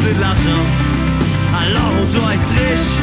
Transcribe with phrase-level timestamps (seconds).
[0.00, 0.64] de l'argent.
[1.54, 2.94] Alors on doit être riche.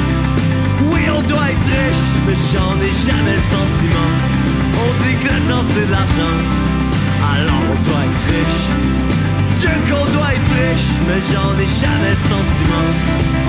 [0.91, 4.09] Oui, on doit être riche, mais j'en ai jamais le sentiment.
[4.83, 6.37] On dit que le temps c'est de l'argent.
[7.33, 8.65] Alors on doit être riche.
[9.59, 13.48] Dieu qu'on doit être riche, mais j'en ai jamais le sentiment.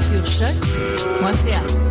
[0.00, 1.85] Sur choc.ca.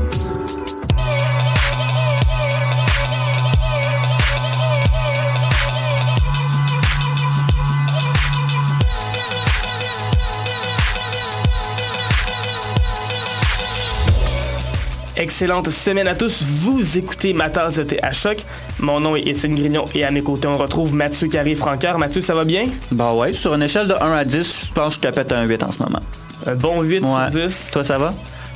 [15.30, 16.44] Excellente semaine à tous.
[16.44, 18.38] Vous écoutez ma tasse de thé à choc.
[18.78, 21.98] Mon nom est Étienne Grignon et à mes côtés, on retrouve Mathieu Carré Francaire.
[21.98, 22.68] Mathieu, ça va bien?
[22.92, 25.32] Bah ouais, sur une échelle de 1 à 10, je pense que je te pète
[25.32, 26.00] un 8 en ce moment.
[26.46, 27.10] Un bon 8 Ouais.
[27.32, 27.70] sur 10.
[27.74, 28.12] Toi, ça va?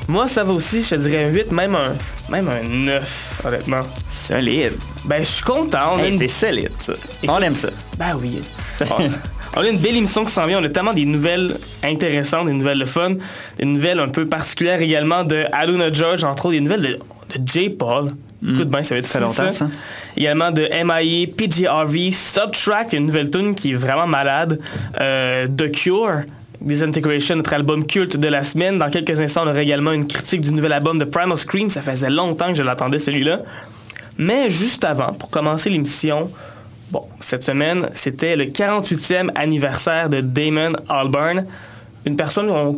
[0.08, 0.84] Moi, ça va aussi.
[0.84, 1.96] Je te dirais un 8, même un,
[2.32, 3.82] même un 9, honnêtement.
[4.12, 4.74] Solide.
[5.06, 5.98] Ben, je suis content.
[5.98, 6.20] Hey, une...
[6.20, 6.94] C'est solide, ça.
[7.28, 7.70] On aime ça.
[7.98, 8.44] Ben oui.
[9.58, 10.60] On- a une belle émission qui s'en vient.
[10.62, 13.16] On a tellement des nouvelles intéressantes, des nouvelles de fun,
[13.58, 17.48] des nouvelles un peu particulières également de Aluna George, entre autres, des nouvelles de, de
[17.48, 17.70] J.
[17.70, 18.08] Paul.
[18.42, 19.68] Écoute bien, ça va être fait longtemps, ça.
[20.16, 24.62] Également de MIA, PGRV, Subtract, une nouvelle tune qui est vraiment malade.
[25.02, 26.22] Euh, The Cure,
[26.62, 28.78] Disintegration, notre album culte de la semaine.
[28.78, 31.70] Dans quelques instants, on aura également une critique du nouvel album de Primal Scream.
[31.70, 33.42] Ça faisait longtemps que je l'attendais, celui-là.
[34.18, 36.32] Mais juste avant, pour commencer l'émission,
[36.92, 41.46] bon, cette semaine, c'était le 48e anniversaire de Damon Albarn.
[42.06, 42.78] Une personne, on,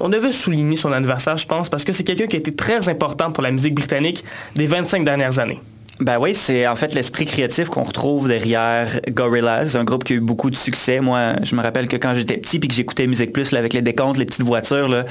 [0.00, 2.88] on devait souligner son anniversaire, je pense, parce que c'est quelqu'un qui a été très
[2.88, 4.24] important pour la musique britannique
[4.54, 5.60] des 25 dernières années.
[5.98, 10.16] Ben oui, c'est en fait l'esprit créatif qu'on retrouve derrière Gorillaz, un groupe qui a
[10.16, 11.00] eu beaucoup de succès.
[11.00, 13.72] Moi, je me rappelle que quand j'étais petit puis que j'écoutais Musique Plus là, avec
[13.72, 15.06] les décomptes, les petites voitures, là,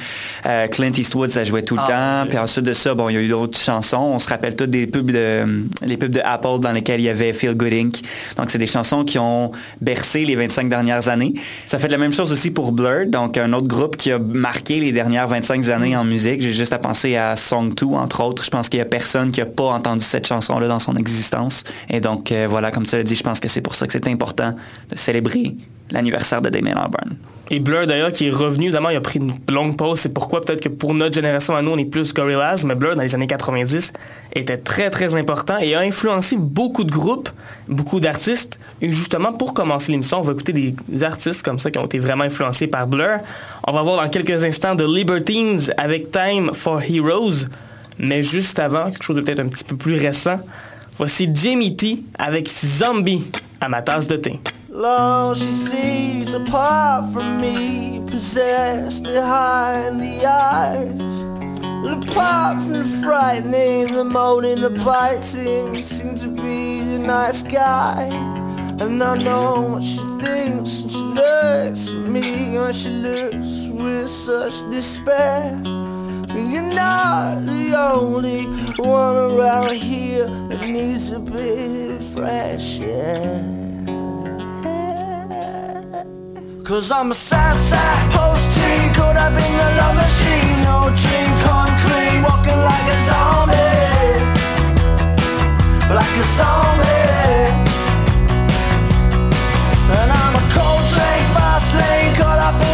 [0.46, 2.28] euh, Clint Eastwood, ça jouait tout le Ah, temps.
[2.28, 3.96] Puis ensuite de ça, bon, il y a eu d'autres chansons.
[3.96, 7.08] On se rappelle tous des pubs de les pubs de Apple dans lesquelles il y
[7.08, 8.00] avait Feel Good Inc.
[8.36, 11.34] Donc c'est des chansons qui ont bercé les 25 dernières années.
[11.66, 14.20] Ça fait de la même chose aussi pour Blur, donc un autre groupe qui a
[14.20, 16.40] marqué les dernières 25 années en musique.
[16.42, 18.44] J'ai juste à penser à Song 2, entre autres.
[18.44, 21.64] Je pense qu'il y a personne qui a pas entendu cette chanson-là dans son existence.
[21.88, 23.92] Et donc, euh, voilà, comme tu l'as dit, je pense que c'est pour ça que
[23.92, 24.54] c'est important
[24.90, 25.56] de célébrer
[25.90, 27.16] l'anniversaire de Damien Albarn.
[27.48, 30.40] Et Blur d'ailleurs qui est revenu, évidemment il a pris une longue pause, c'est pourquoi
[30.40, 33.14] peut-être que pour notre génération à nous on est plus Gorillaz, mais Blur dans les
[33.14, 33.92] années 90
[34.34, 37.28] était très très important et a influencé beaucoup de groupes,
[37.68, 38.58] beaucoup d'artistes.
[38.82, 42.00] Et justement pour commencer l'émission, on va écouter des artistes comme ça qui ont été
[42.00, 43.18] vraiment influencés par Blur.
[43.68, 47.46] On va voir dans quelques instants The Libertines avec Time for Heroes,
[48.00, 50.40] mais juste avant, quelque chose de peut-être un petit peu plus récent,
[50.98, 53.30] voici Jamie T avec Zombie
[53.60, 54.40] à ma tasse de thé.
[54.70, 61.26] Long she sees apart from me, possessed behind the eyes.
[61.82, 68.08] But apart from the frightening, the moaning, the biting, seems to be the nice guy.
[68.78, 74.10] And I know what she thinks, and she looks at me, and she looks with
[74.10, 75.62] such despair.
[76.34, 78.44] You're not the only
[78.76, 83.42] one around here that needs a bit of fresh air.
[86.64, 90.62] Cause I'm a sad, sad post-teen Caught up in the love machine.
[90.64, 93.84] No dream come clean Walking like a zombie.
[95.94, 96.86] Like a zombie.
[99.98, 100.46] And I'm a
[102.60, 102.65] you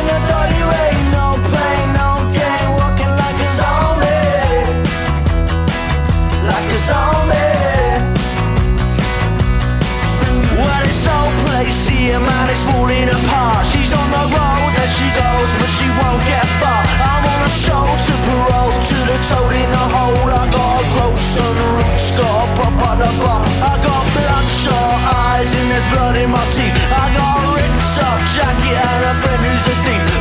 [13.70, 16.82] She's on the road as she goes, but she won't get far.
[17.10, 20.30] I'm on a show to parole, to the toad in the hole.
[20.30, 23.42] I got a grow some roots, got a pop at the bar.
[23.70, 24.96] I got bloodshot
[25.26, 26.76] eyes and there's blood in my teeth.
[26.92, 30.11] I got a ripped up jacket and a friend who's a thief.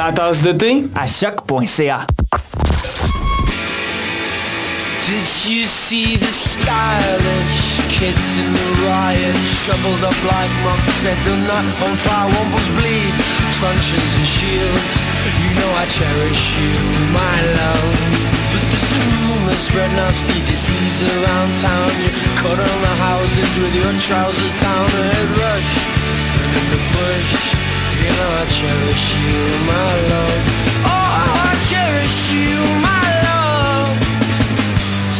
[0.00, 0.88] Ma tasse de thé?
[0.96, 2.06] À choc.ca.
[5.04, 9.36] Did you see the stylish kids in the riot?
[9.44, 13.12] Shoveled up like monks, set the night on fire Wombles bleed,
[13.52, 14.92] truncheons and shields
[15.36, 17.92] You know I cherish you, my love.
[18.56, 21.92] But there's a rumor spread nasty disease around town.
[22.00, 22.08] You
[22.40, 24.88] cut on the houses with your trousers down.
[24.96, 25.70] A head rush
[26.40, 27.59] And in the bush,
[28.08, 30.40] I cherish you, my love.
[30.88, 31.08] Oh,
[31.44, 33.92] I cherish you, my love.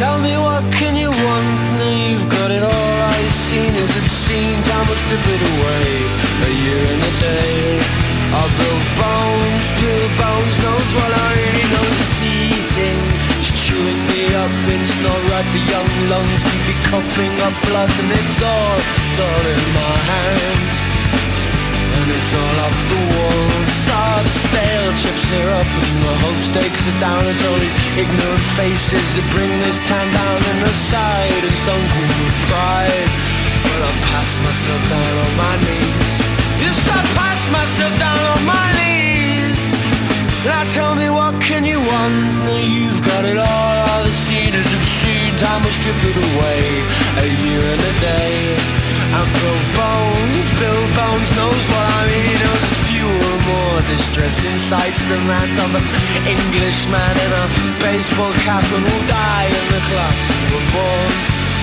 [0.01, 1.49] Tell me what can you want?
[1.77, 5.89] Now you've got it all I've seen is obscene Time will strip it away.
[6.49, 7.77] A year and a day.
[8.33, 12.99] I build bones, Bill Bones knows what I really know It's eating,
[13.37, 14.53] it's chewing me up.
[14.73, 16.41] It's not right for young lungs.
[16.49, 20.90] To be coughing up blood And it's all, it's all in my hands
[22.13, 23.69] it's all up the walls.
[24.21, 27.25] The stale chips are up and the hope stakes are down.
[27.25, 32.37] It's all these ignorant faces that bring this town down And aside and sunken with
[32.45, 33.09] pride.
[33.65, 36.21] But I pass myself down on my knees.
[36.61, 39.57] Yes, I pass myself down on my knees.
[40.45, 42.15] Now tell me what can you want?
[42.45, 44.03] Now you've got it all, all.
[44.05, 45.33] The scene is obscene.
[45.41, 46.61] Time will strip it away,
[47.19, 52.31] a year and a day And Bill Bones, Bill Bones knows what I mean.
[53.51, 55.83] More distressing sights than that of an
[56.29, 57.45] Englishman in a
[57.81, 61.11] baseball cap And will die in the class we were born.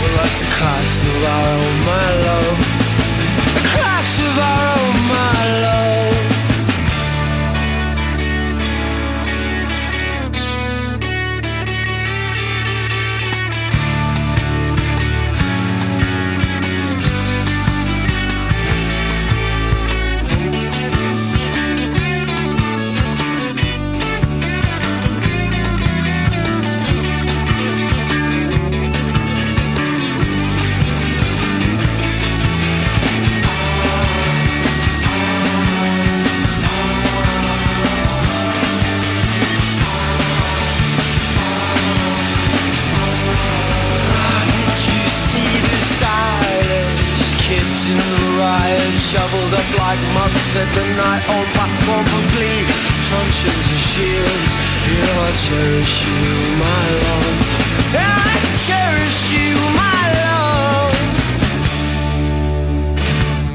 [0.02, 2.58] Well that's a class of our own, my love
[3.56, 5.97] A class of our own, my love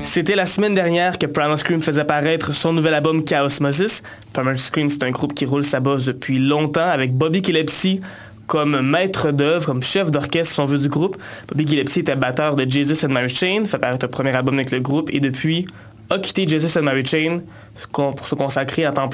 [0.04, 4.04] C'était la semaine dernière que Primal Scream faisait paraître son nouvel album Chaosmosis.
[4.32, 8.00] Primal Scream, c'est un groupe qui roule sa bosse depuis longtemps avec Bobby Gillespie
[8.48, 11.18] comme maître d'œuvre, comme chef d'orchestre, si on veut, du groupe.
[11.48, 14.72] Bobby Gillespie était batteur de Jesus and Mary Chain, fait paraître un premier album avec
[14.72, 15.66] le groupe et depuis
[16.14, 17.42] a quitté Jesus and Mary Chain
[17.92, 19.10] pour se consacrer à temps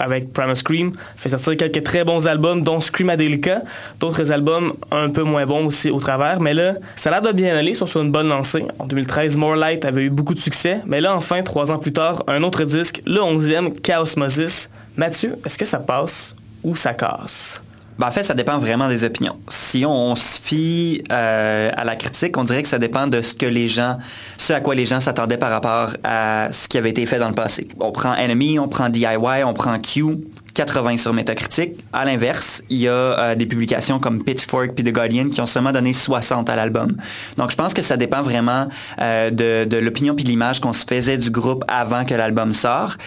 [0.00, 0.92] avec Primal Scream.
[1.16, 3.62] Fait sortir quelques très bons albums, dont Screamadelica,
[4.00, 6.40] d'autres albums un peu moins bons aussi au travers.
[6.40, 8.64] Mais là, ça a bien aller, sont sur une bonne lancée.
[8.78, 10.80] En 2013, More Light avait eu beaucoup de succès.
[10.86, 14.70] Mais là, enfin, trois ans plus tard, un autre disque, le 11e, Chaosmosis.
[14.96, 17.63] Mathieu, est-ce que ça passe ou ça casse?
[17.98, 19.36] Ben, en fait, ça dépend vraiment des opinions.
[19.48, 23.34] Si on se fie euh, à la critique, on dirait que ça dépend de ce
[23.34, 23.98] que les gens,
[24.36, 27.28] ce à quoi les gens s'attendaient par rapport à ce qui avait été fait dans
[27.28, 27.68] le passé.
[27.80, 30.18] On prend Enemy, on prend DIY, on prend Q,
[30.54, 31.72] 80 sur Metacritic.
[31.92, 35.46] À l'inverse, il y a euh, des publications comme Pitchfork puis The Guardian qui ont
[35.46, 36.96] seulement donné 60 à l'album.
[37.36, 38.68] Donc je pense que ça dépend vraiment
[39.00, 42.98] euh, de, l'opinion puis de l'image qu'on se faisait du groupe avant que l'album sorte.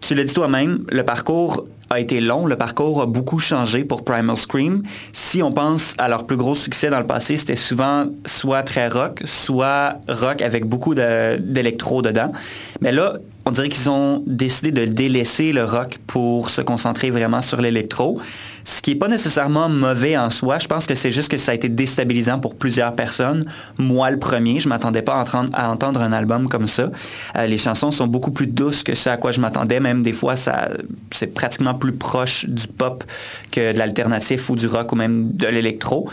[0.00, 2.46] Tu l'as dit toi-même, le parcours a été long.
[2.46, 4.82] Le parcours a beaucoup changé pour Primal Scream.
[5.12, 8.88] Si on pense à leur plus gros succès dans le passé, c'était souvent soit très
[8.88, 12.32] rock, soit rock avec beaucoup d'électro dedans.
[12.80, 17.40] Mais là, on dirait qu'ils ont décidé de délaisser le rock pour se concentrer vraiment
[17.40, 18.20] sur l'électro.
[18.64, 20.58] Ce qui n'est pas nécessairement mauvais en soi.
[20.58, 23.44] Je pense que c'est juste que ça a été déstabilisant pour plusieurs personnes.
[23.78, 26.90] Moi, le premier, je m'attendais pas à entendre, un album comme ça.
[27.36, 29.80] Euh, les chansons sont beaucoup plus douces que ce à quoi je m'attendais.
[29.80, 33.04] Même des fois, c'est pratiquement plus proche du pop
[33.50, 36.08] que de l'alternatif ou du rock ou même de l'électro.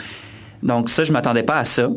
[0.63, 1.87] Donc ça, je m'attendais pas à ça.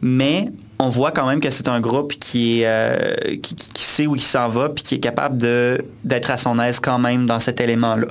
[0.00, 3.14] Mais on voit quand même que c'est un groupe qui, euh,
[3.74, 5.38] sait où il s'en va puis qui est capable
[6.04, 8.06] d'être à son aise quand même dans cet élément-là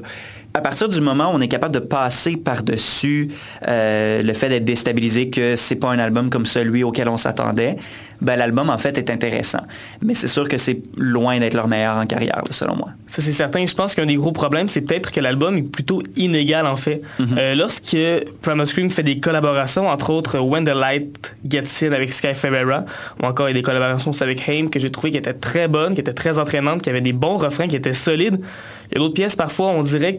[0.57, 3.29] à partir du moment où on est capable de passer par-dessus
[3.67, 7.75] euh, le fait d'être déstabilisé, que c'est pas un album comme celui auquel on s'attendait,
[8.21, 9.61] ben, l'album en fait est intéressant.
[10.01, 12.89] Mais c'est sûr que c'est loin d'être leur meilleur en carrière, selon moi.
[13.05, 13.65] Ça c'est certain.
[13.65, 17.01] Je pense qu'un des gros problèmes, c'est peut-être que l'album est plutôt inégal en fait.
[17.19, 17.37] Mm-hmm.
[17.37, 17.97] Euh, lorsque
[18.41, 22.85] Primal Scream fait des collaborations, entre autres When the Light Gets In avec Sky Ferreira,
[23.21, 25.67] ou encore il y a des collaborations avec Haim que j'ai trouvé qui étaient très
[25.67, 28.39] bonnes, qui étaient très entraînantes, qui avaient des bons refrains, qui étaient solides.
[28.89, 30.15] Il y a d'autres pièces, parfois, on dirait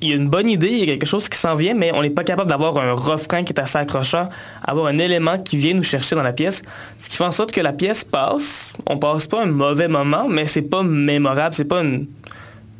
[0.00, 1.92] qu'il y a une bonne idée, il y a quelque chose qui s'en vient, mais
[1.94, 4.28] on n'est pas capable d'avoir un refrain qui est assez accrocheur,
[4.64, 6.62] avoir un élément qui vient nous chercher dans la pièce.
[6.98, 8.74] Ce qui fait en sorte que la pièce passe.
[8.86, 12.06] On passe pas un mauvais moment, mais c'est pas mémorable, c'est pas une,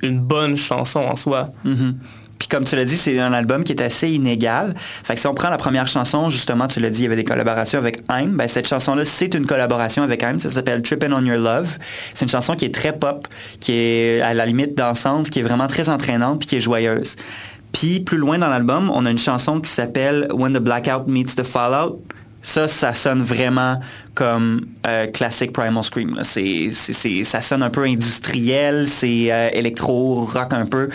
[0.02, 1.48] bonne chanson en soi.
[1.66, 1.94] Mm-hmm.
[2.48, 4.74] Comme tu l'as dit, c'est un album qui est assez inégal.
[4.76, 7.16] Fait que si on prend la première chanson, justement, tu l'as dit, il y avait
[7.16, 8.28] des collaborations avec Haim.
[8.32, 10.38] Ben, cette chanson-là, c'est une collaboration avec Haim.
[10.38, 11.78] Ça s'appelle Trippin' on Your Love.
[12.14, 13.28] C'est une chanson qui est très pop,
[13.60, 17.16] qui est à la limite dansante, qui est vraiment très entraînante, puis qui est joyeuse.
[17.72, 21.34] Puis plus loin dans l'album, on a une chanson qui s'appelle When the Blackout Meets
[21.36, 22.02] the Fallout.
[22.40, 23.80] Ça, ça sonne vraiment
[24.14, 26.18] comme euh, classique Primal Scream.
[26.22, 26.70] C'est,
[27.24, 30.88] ça sonne un peu industriel, c'est euh, électro-rock un peu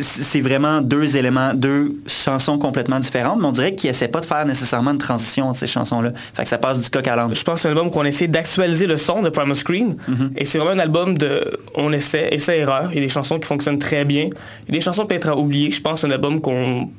[0.00, 4.26] c'est vraiment deux éléments, deux chansons complètement différentes, mais on dirait qu'ils essaient pas de
[4.26, 6.12] faire nécessairement une transition entre ces chansons-là.
[6.34, 7.34] Fait que ça passe du coq à l'âne.
[7.34, 9.94] Je pense que c'est un album qu'on essaie d'actualiser le son de Primal Scream.
[9.94, 10.30] Mm-hmm.
[10.36, 11.44] Et c'est vraiment un album de.
[11.74, 12.88] On essaie, essai erreur.
[12.90, 14.24] Il y a des chansons qui fonctionnent très bien.
[14.24, 15.70] Il y a des chansons peut-être à oublier.
[15.70, 16.90] Je pense un album qu'on.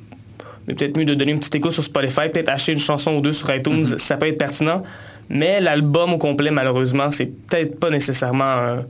[0.67, 3.21] est peut-être mieux de donner une petite écoute sur Spotify, peut-être acheter une chanson ou
[3.21, 3.97] deux sur iTunes, mm-hmm.
[3.97, 4.83] ça peut être pertinent.
[5.29, 8.83] Mais l'album au complet, malheureusement, c'est peut-être pas nécessairement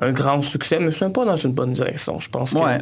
[0.00, 2.18] un, grand succès, mais c'est pas dans une bonne direction.
[2.18, 2.78] Je pense ouais.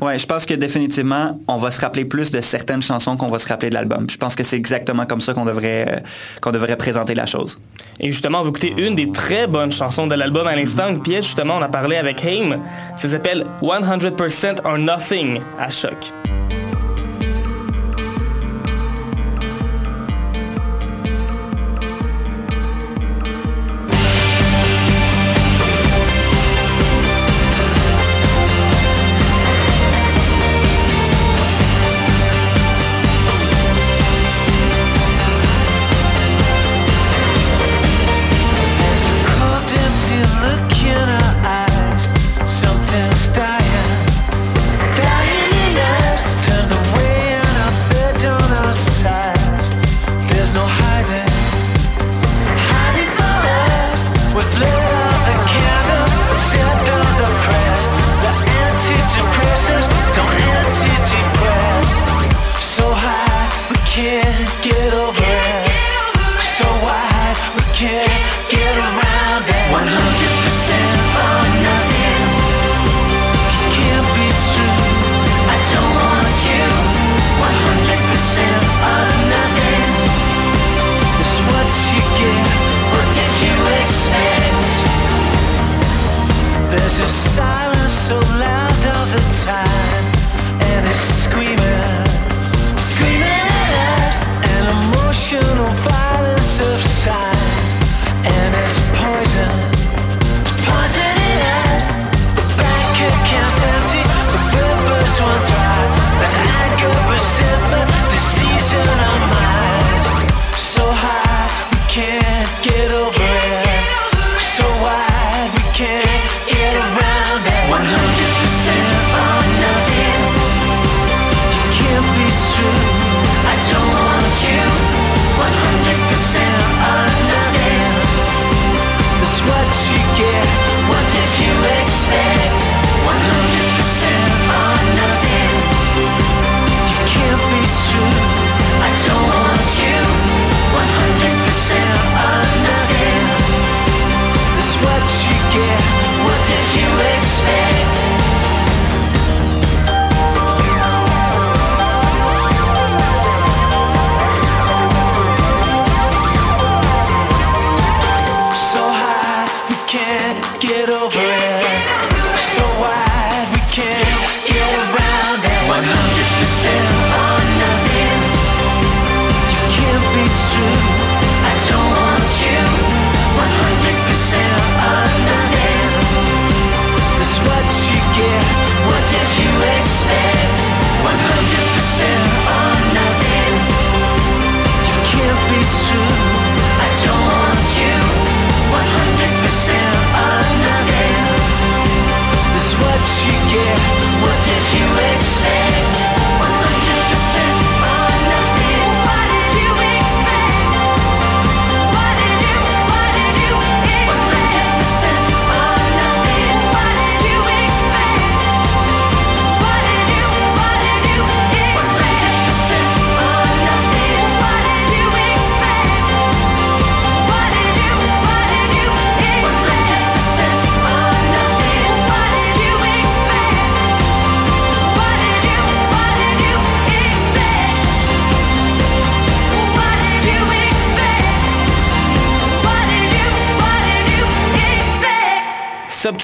[0.00, 3.38] Ouais, je pense que définitivement, on va se rappeler plus de certaines chansons qu'on va
[3.38, 4.08] se rappeler de l'album.
[4.08, 6.02] Je pense que c'est exactement comme ça qu'on devrait,
[6.46, 7.60] euh, devrait présenter la chose.
[7.98, 10.88] Et justement, on va écouter une des très bonnes chansons de l'album à l'instant.
[10.88, 12.60] Une pièce, justement, on a parlé avec Haim.
[12.96, 16.12] Ça s'appelle 100% or Nothing à choc.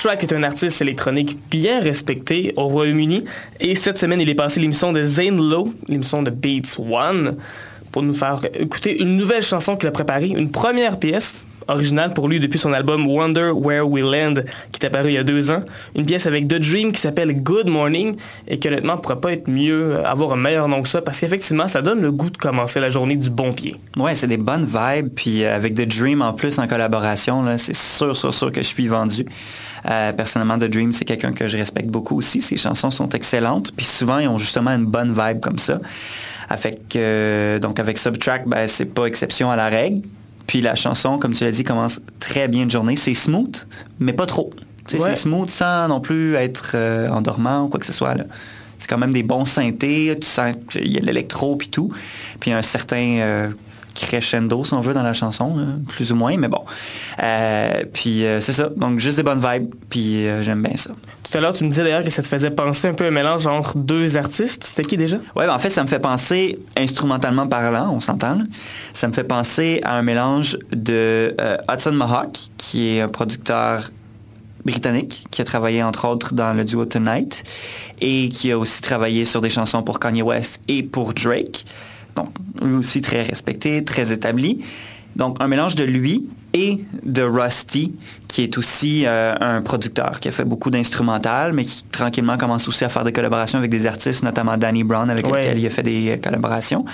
[0.06, 3.24] Subtract est un artiste électronique bien respecté au Royaume-Uni.
[3.58, 7.36] Et cette semaine, il est passé l'émission de Zane Lowe, l'émission de Beats One,
[7.90, 12.28] pour nous faire écouter une nouvelle chanson qu'il a préparée, une première pièce originale pour
[12.28, 15.50] lui depuis son album Wonder Where We Land qui est apparu il y a deux
[15.50, 15.62] ans.
[15.94, 18.16] Une pièce avec The Dream qui s'appelle Good Morning
[18.48, 21.68] et qui honnêtement pourrait pas être mieux, avoir un meilleur nom que ça parce qu'effectivement
[21.68, 23.76] ça donne le goût de commencer la journée du bon pied.
[23.96, 25.08] Ouais, c'est des bonnes vibes.
[25.14, 28.66] Puis euh, avec The Dream en plus en collaboration, c'est sûr, sûr, sûr que je
[28.66, 29.26] suis vendu.
[29.88, 32.40] Euh, personnellement, The Dream, c'est quelqu'un que je respecte beaucoup aussi.
[32.40, 33.72] Ses chansons sont excellentes.
[33.76, 35.78] Puis souvent, ils ont justement une bonne vibe comme ça.
[36.96, 40.02] Euh, donc avec Subtract, ben, c'est pas exception à la règle.
[40.46, 42.96] Puis la chanson, comme tu l'as dit, commence très bien de journée.
[42.96, 43.66] C'est smooth,
[43.98, 44.50] mais pas trop.
[44.92, 44.98] Ouais.
[44.98, 48.14] C'est smooth sans non plus être euh, endormant ou quoi que ce soit.
[48.14, 48.24] là.
[48.78, 50.16] C'est quand même des bons synthés.
[50.20, 51.92] Tu sens qu'il y a de l'électro puis tout.
[52.38, 53.48] Puis un certain euh,
[53.94, 56.62] crescendo, si on veut, dans la chanson, là, plus ou moins, mais bon.
[57.22, 58.68] Euh, puis c'est ça.
[58.76, 59.74] Donc juste des bonnes vibes.
[59.88, 60.90] Puis j'aime bien ça.
[61.28, 63.10] Tout à l'heure, tu me disais d'ailleurs que ça te faisait penser un peu un
[63.10, 64.62] mélange entre deux artistes.
[64.64, 65.16] C'était qui déjà?
[65.34, 68.38] Ouais, ben, en fait, ça me fait penser, instrumentalement parlant, on s'entend,
[68.92, 73.90] ça me fait penser à un mélange de euh, Hudson Mohawk, qui est un producteur
[74.64, 77.42] britannique, qui a travaillé entre autres dans le duo Tonight,
[78.00, 81.64] et qui a aussi travaillé sur des chansons pour Kanye West et pour Drake.
[82.14, 82.28] Donc,
[82.62, 84.64] lui aussi très respecté, très établi.
[85.16, 87.92] Donc, un mélange de lui et de Rusty,
[88.28, 92.68] qui est aussi euh, un producteur qui a fait beaucoup d'instrumental, mais qui tranquillement commence
[92.68, 95.42] aussi à faire des collaborations avec des artistes, notamment Danny Brown, avec Ouais.
[95.42, 96.84] lequel il a fait des euh, collaborations.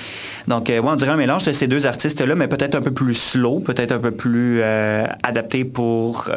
[0.49, 2.93] Donc, euh, ouais, on dirait un mélange de ces deux artistes-là, mais peut-être un peu
[2.93, 6.31] plus slow, peut-être un peu plus euh, adapté pour...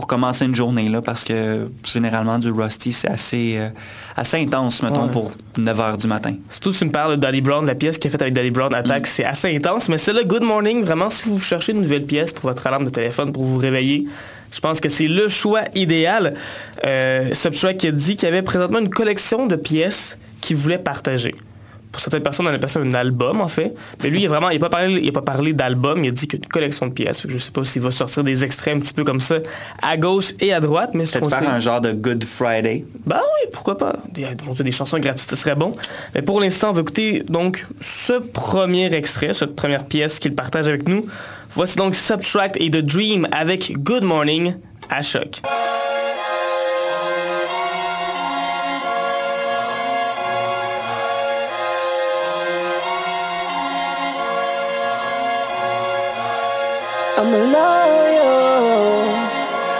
[0.00, 3.68] pour commencer une journée, là, parce que généralement, du Rusty, c'est assez, euh,
[4.16, 5.10] assez intense, mettons, Ouais.
[5.12, 6.36] pour 9 h du matin.
[6.48, 8.74] Surtout, tu me parles de Daddy Brown, la pièce qu'il a faite avec Daddy Brown
[8.74, 12.04] Attack, c'est assez intense, mais c'est le Good Morning, vraiment, si vous cherchez une nouvelle
[12.06, 14.06] pièce pour votre alarme de téléphone pour vous réveiller,
[14.50, 16.32] je pense que c'est le choix idéal.
[16.86, 20.78] Euh, Subtract qui a dit qu'il y avait présentement une collection de pièces qu'il voulait
[20.78, 21.34] partager.
[21.92, 23.74] Pour certaines personnes, on appelle ça un album, en fait.
[24.02, 26.08] Mais lui, il a vraiment, il n'a pas parlé, il a pas parlé d'album, il
[26.08, 27.26] a dit qu'une collection de pièces.
[27.28, 29.36] Je ne sais pas s'il va sortir des extraits un petit peu comme ça,
[29.82, 32.84] à gauche et à droite, mais je Peut-être faire un genre de Good Friday.
[33.06, 33.94] ben oui, pourquoi pas.
[34.12, 34.26] Des,
[34.60, 35.74] des chansons gratuites, ce serait bon.
[36.14, 40.68] Mais pour l'instant, on va écouter donc ce premier extrait, cette première pièce qu'il partage
[40.68, 41.06] avec nous.
[41.54, 44.54] Voici donc Subtract et The Dream avec Good Morning
[44.88, 45.40] à choc.
[57.20, 59.04] I'm a loyal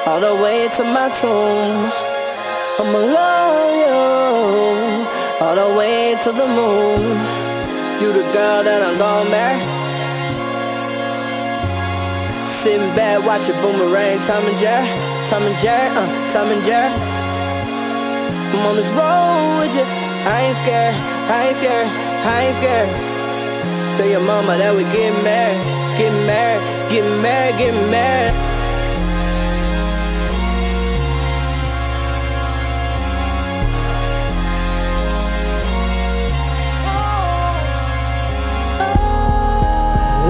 [0.05, 1.89] all the way to my tomb.
[2.77, 4.61] I'm a loyal
[5.41, 7.01] all the way to the moon.
[8.03, 9.57] You the girl that I'm gonna marry.
[12.61, 14.85] Sitting back, watching boomerang, Tom and Jerry,
[15.33, 16.05] Tom and Jerry, uh,
[16.37, 16.93] Tom and Jerry.
[18.53, 19.89] I'm on this road with you.
[20.29, 20.93] I ain't scared,
[21.33, 22.91] I ain't scared, I ain't scared.
[23.97, 25.57] Tell your mama that we get married,
[25.97, 28.35] get married, get mad, get mad.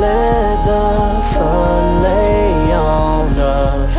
[0.01, 3.97] Let the sun lay on us.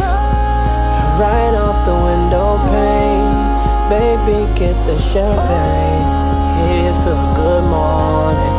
[1.19, 3.41] Right off the window pane.
[3.89, 6.09] Baby, get the champagne.
[6.61, 8.55] Here's to a good morning.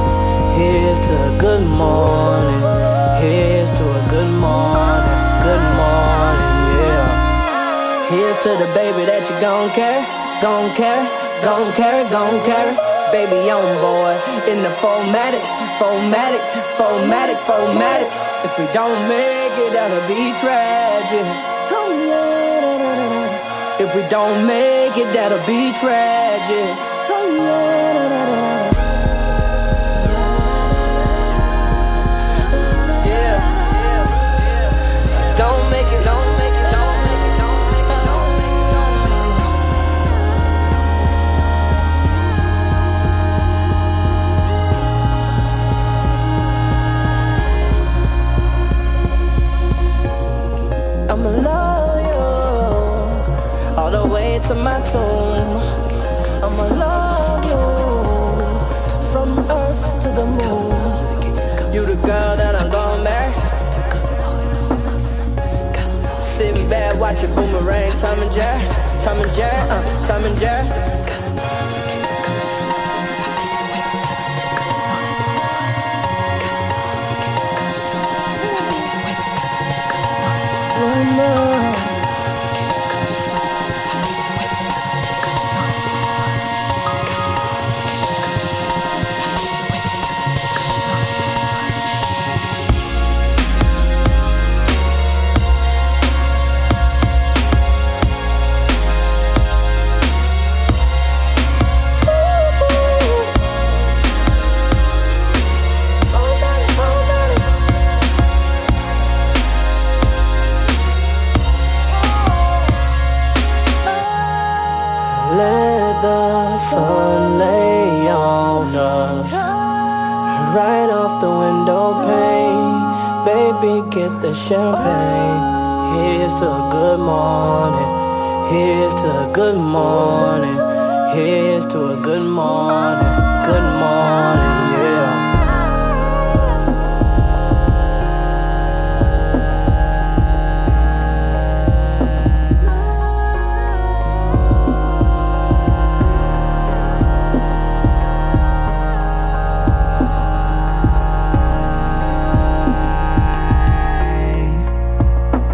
[0.59, 2.92] Here's to a good morning
[3.23, 9.71] Here's to a good morning Good morning, yeah Here's to the baby that you gon'
[9.79, 10.03] carry
[10.43, 11.07] Gon' carry,
[11.47, 12.75] gon' carry, gon' carry
[13.15, 14.19] Baby on board
[14.51, 15.39] in the formatic,
[15.79, 16.43] formatic,
[16.75, 18.11] formatic, formatic.
[18.43, 21.29] If we don't make it, that'll be tragic.
[23.79, 27.82] If we don't make it, that'll be tragic.
[36.01, 36.22] Don't make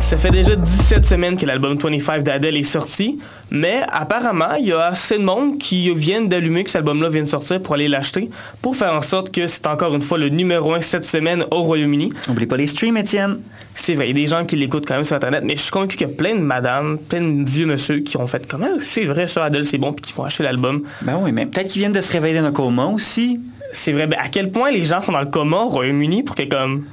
[0.08, 3.18] Ça fait déjà 17 semaines que l'album 25 d'Adele est sorti,
[3.50, 7.24] mais apparemment, il y a assez de monde qui viennent d'allumer que cet album-là vient
[7.24, 8.30] de sortir pour aller l'acheter,
[8.62, 11.62] pour faire en sorte que c'est encore une fois le numéro 1 cette semaine au
[11.62, 12.10] Royaume-Uni.
[12.26, 13.40] Oublie pas les streams, Étienne.
[13.74, 15.60] C'est vrai, il y a des gens qui l'écoutent quand même sur Internet, mais je
[15.60, 18.46] suis convaincu qu'il y a plein de madames, plein de vieux monsieur qui ont fait
[18.46, 20.84] comme Ah, c'est vrai, ça, Adele, c'est bon, puis qui vont acheter l'album.
[21.02, 23.40] Ben oui, mais peut-être qu'ils viennent de se réveiller d'un coma aussi.
[23.74, 26.34] C'est vrai, ben à quel point les gens sont dans le coma au Royaume-Uni pour
[26.34, 26.86] que comme...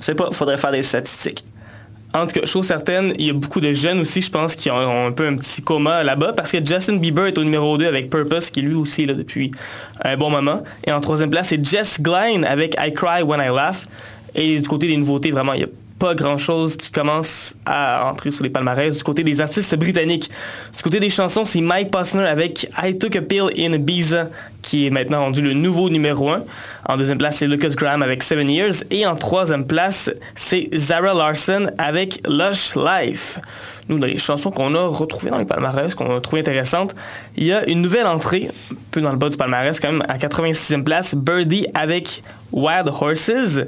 [0.00, 1.46] C'est pas, faudrait faire des statistiques.
[2.14, 4.70] En tout cas, chose certaine, il y a beaucoup de jeunes aussi, je pense, qui
[4.70, 7.86] ont, un peu un petit coma là-bas, parce que Justin Bieber est au numéro 2
[7.86, 9.50] avec Purpose, qui lui aussi est là depuis
[10.04, 10.62] un bon moment.
[10.86, 13.86] Et en troisième place, c'est Jess Glynne avec I Cry When I Laugh.
[14.34, 15.68] Et du côté des nouveautés, vraiment, il y a
[16.14, 20.30] grand-chose qui commence à entrer sur les palmarès du côté des artistes britanniques.
[20.76, 24.28] Du côté des chansons, c'est Mike Posner avec I Took a Pill in Ibiza
[24.62, 26.42] qui est maintenant rendu le nouveau numéro 1.
[26.88, 28.84] En deuxième place, c'est Lucas Graham avec Seven Years.
[28.90, 33.40] Et en troisième place, c'est Zara Larson avec Lush Life.
[33.88, 36.94] Nous, dans les chansons qu'on a retrouvées dans les palmarès, qu'on a trouvées intéressantes,
[37.36, 40.04] il y a une nouvelle entrée, un peu dans le bas du palmarès quand même,
[40.08, 43.60] à 86e place, Birdie avec Wild Horses.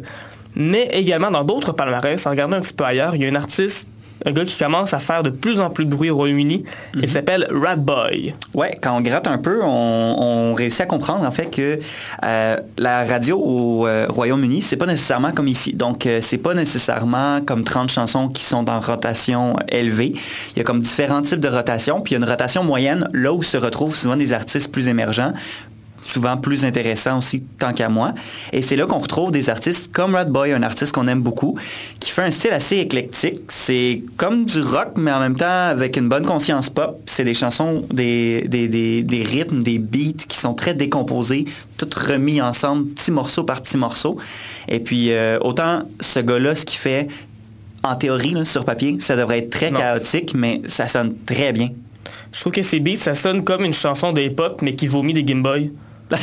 [0.57, 3.35] Mais également dans d'autres palmarès, en regardant un petit peu ailleurs, il y a un
[3.35, 3.89] artiste,
[4.25, 6.65] un gars qui commence à faire de plus en plus de bruit au Royaume-Uni.
[6.95, 8.35] Il s'appelle Rat Boy.
[8.55, 11.79] Ouais, quand on gratte un peu, on, on réussit à comprendre en fait que
[12.25, 15.75] euh, la radio au euh, Royaume-Uni, c'est pas nécessairement comme ici.
[15.75, 20.15] Donc, euh, c'est pas nécessairement comme 30 chansons qui sont en rotation élevée.
[20.55, 23.09] Il y a comme différents types de rotations, puis il y a une rotation moyenne
[23.13, 25.33] là où se retrouvent souvent des artistes plus émergents
[26.05, 28.15] souvent plus intéressants aussi tant qu'à moi.
[28.53, 31.59] Et c'est là qu'on retrouve des artistes comme Rat Boy, un artiste qu'on aime beaucoup,
[31.99, 33.41] qui fait un style assez éclectique.
[33.49, 37.01] C'est comme du rock, mais en même temps avec une bonne conscience pop.
[37.07, 41.47] C'est des chansons, des, des, des, des rythmes, des beats qui sont très décomposés,
[41.79, 44.19] tout remis ensemble, petit morceau par petit morceau.
[44.69, 47.09] Et puis, euh, autant ce gars-là, ce qu'il fait,
[47.83, 49.79] en théorie, là, sur papier, ça devrait être très Non.
[49.81, 51.69] chaotique, mais ça sonne très bien.
[52.33, 55.13] Je trouve que ces beats, ça sonne comme une chanson de hip-hop, mais qui vomit
[55.13, 55.71] des Game Boy.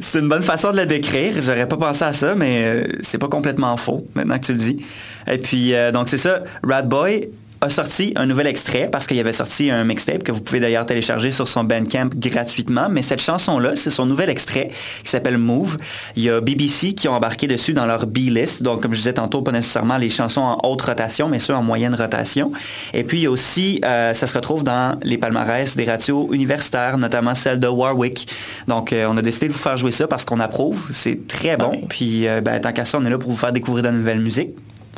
[0.00, 1.40] c'est une bonne façon de le décrire.
[1.40, 4.58] J'aurais pas pensé à ça, mais euh, c'est pas complètement faux, maintenant que tu le
[4.58, 4.84] dis.
[5.30, 6.42] Et puis, euh, donc c'est ça.
[6.62, 7.30] Rat Boy
[7.64, 10.86] a sorti un nouvel extrait parce qu'il avait sorti un mixtape que vous pouvez d'ailleurs
[10.86, 12.88] télécharger sur son Bandcamp gratuitement.
[12.90, 14.70] Mais cette chanson-là, c'est son nouvel extrait
[15.02, 15.76] qui s'appelle Move.
[16.16, 18.62] Il y a BBC qui ont embarqué dessus dans leur B-list.
[18.62, 21.62] Donc, comme je disais tantôt, pas nécessairement les chansons en haute rotation, mais ceux en
[21.62, 22.52] moyenne rotation.
[22.92, 26.32] Et puis, il y a aussi, euh, ça se retrouve dans les palmarès des radios
[26.32, 28.28] universitaires, notamment celle de Warwick.
[28.68, 30.88] Donc, euh, on a décidé de vous faire jouer ça parce qu'on approuve.
[30.92, 31.80] C'est très bon.
[31.88, 33.94] Puis, euh, ben, tant qu'à ça, on est là pour vous faire découvrir de la
[33.94, 34.50] nouvelle musique.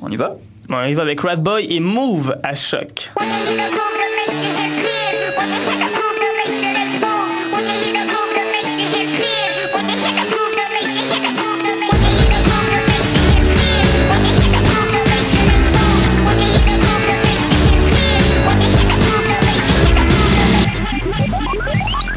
[0.03, 0.37] On y va?
[0.69, 3.13] Il va avec Rat Boy et Move à choc.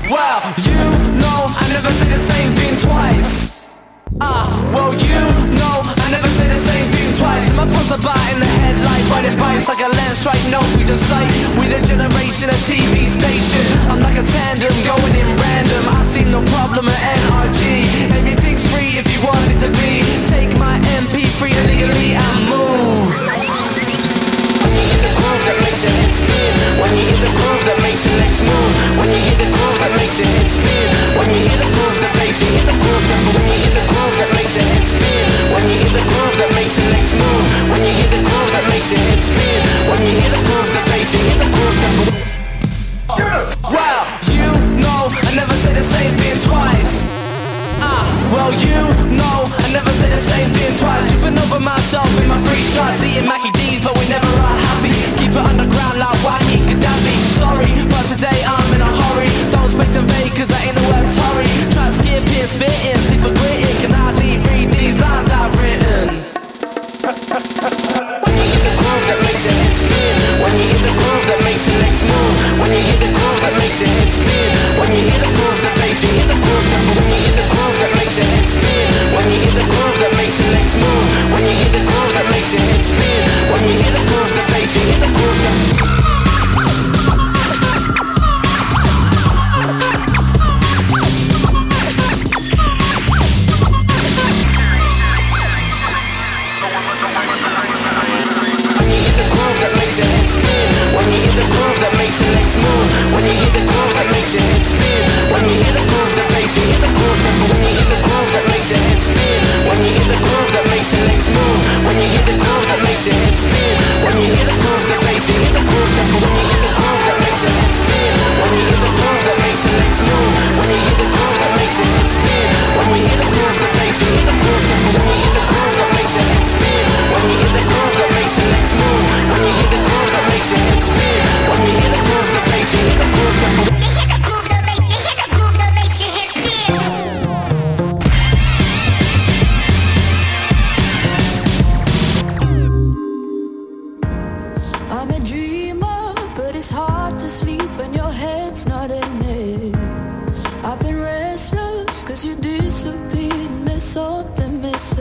[0.09, 0.73] Well, you
[1.19, 3.79] know I never say the same thing twice.
[4.19, 5.19] Ah, well, you
[5.59, 5.98] know
[7.19, 7.45] twice.
[7.59, 10.39] My pulse a bite in the headlight, riding bites like a lens straight.
[10.47, 11.23] No, we just say
[11.59, 13.65] we the generation of TV station.
[13.91, 15.83] I'm like a tandem going in random.
[15.99, 17.61] I see no problem at NRG.
[18.15, 20.01] Everything's free if you want it to be.
[20.31, 23.08] Take my MP3 illegally and move.
[25.49, 28.71] That makes your head spin When you hear the groove that makes your legs move.
[29.01, 31.97] When you hear the groove that makes your head spin When you hear the groove
[32.05, 33.05] that makes you hear the groove.
[33.09, 36.05] That When you hear the groove that makes your head spin When you hear the
[36.05, 37.45] groove that makes your legs move.
[37.73, 37.88] When you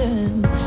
[0.08, 0.57] good.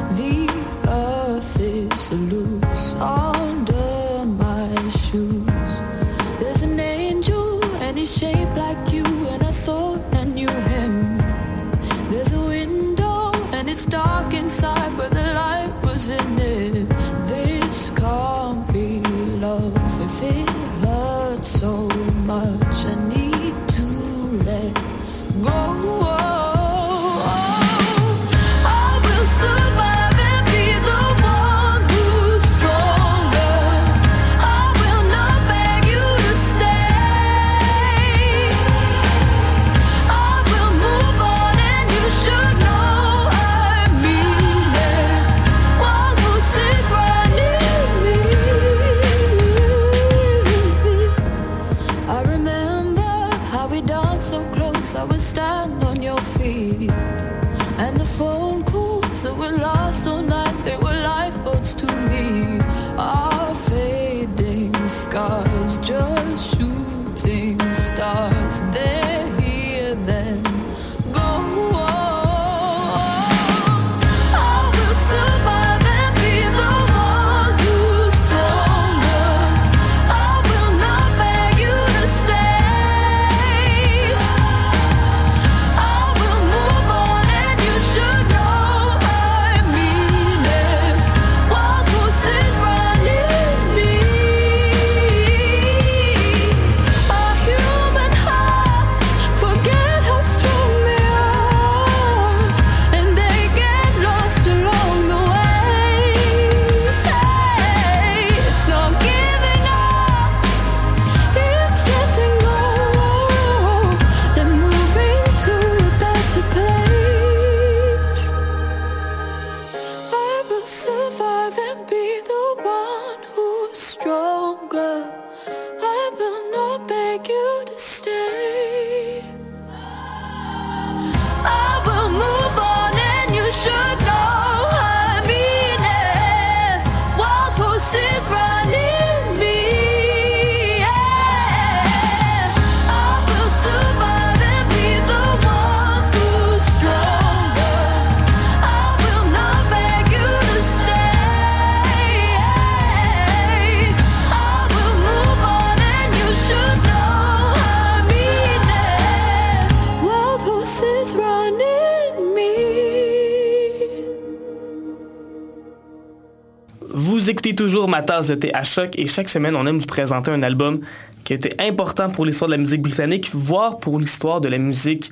[168.27, 170.81] De thé à choc et chaque semaine, on aime vous présenter un album
[171.23, 175.11] qui été important pour l'histoire de la musique britannique, voire pour l'histoire de la musique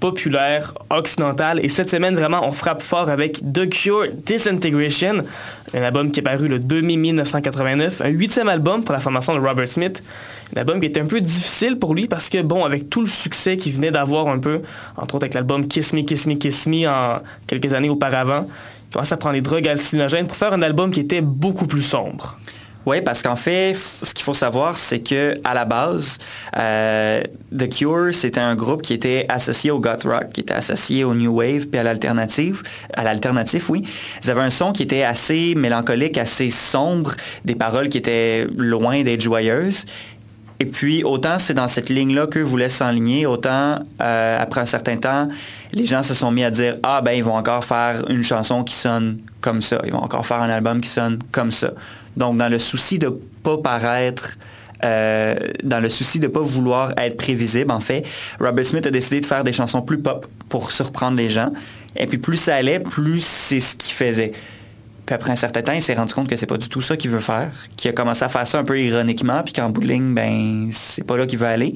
[0.00, 1.60] populaire occidentale.
[1.64, 5.24] Et cette semaine, vraiment, on frappe fort avec The Cure Disintegration,
[5.74, 9.34] un album qui est paru le 2 mai 1989, un huitième album pour la formation
[9.34, 10.02] de Robert Smith.
[10.54, 13.06] Un album qui était un peu difficile pour lui parce que, bon, avec tout le
[13.06, 14.62] succès qu'il venait d'avoir un peu,
[14.96, 18.48] entre autres avec l'album Kiss Me, Kiss Me, Kiss Me en quelques années auparavant,
[18.88, 21.82] il commençait à prendre des drogues hallucinogènes pour faire un album qui était beaucoup plus
[21.82, 22.38] sombre.
[22.86, 26.18] Oui, parce qu'en fait, ce qu'il faut savoir, c'est que à la base,
[26.56, 27.20] euh,
[27.54, 31.12] The Cure, c'était un groupe qui était associé au goth rock, qui était associé au
[31.12, 32.62] new wave puis à l'alternative,
[32.94, 33.84] à l'alternatif, oui.
[34.24, 37.12] Ils avaient un son qui était assez mélancolique, assez sombre,
[37.44, 39.84] des paroles qui étaient loin d'être joyeuses.
[40.60, 44.96] Et puis, autant c'est dans cette ligne-là qu'eux voulaient s'enligner, autant euh, après un certain
[44.96, 45.28] temps,
[45.72, 48.64] les gens se sont mis à dire Ah, ben, ils vont encore faire une chanson
[48.64, 49.80] qui sonne comme ça.
[49.84, 51.70] Ils vont encore faire un album qui sonne comme ça.
[52.16, 53.08] Donc, dans le souci de
[53.42, 54.36] pas paraître.
[54.84, 58.04] euh, dans le souci de ne pas vouloir être prévisible, en fait,
[58.38, 61.52] Robert Smith a décidé de faire des chansons plus pop pour surprendre les gens.
[61.96, 64.32] Et puis plus ça allait, plus c'est ce qu'il faisait.
[65.08, 66.94] Puis après un certain temps, il s'est rendu compte que c'est pas du tout ça
[66.94, 69.80] qu'il veut faire, qu'il a commencé à faire ça un peu ironiquement, puis qu'en bout
[69.80, 71.72] de ligne, ben, c'est pas là qu'il veut aller.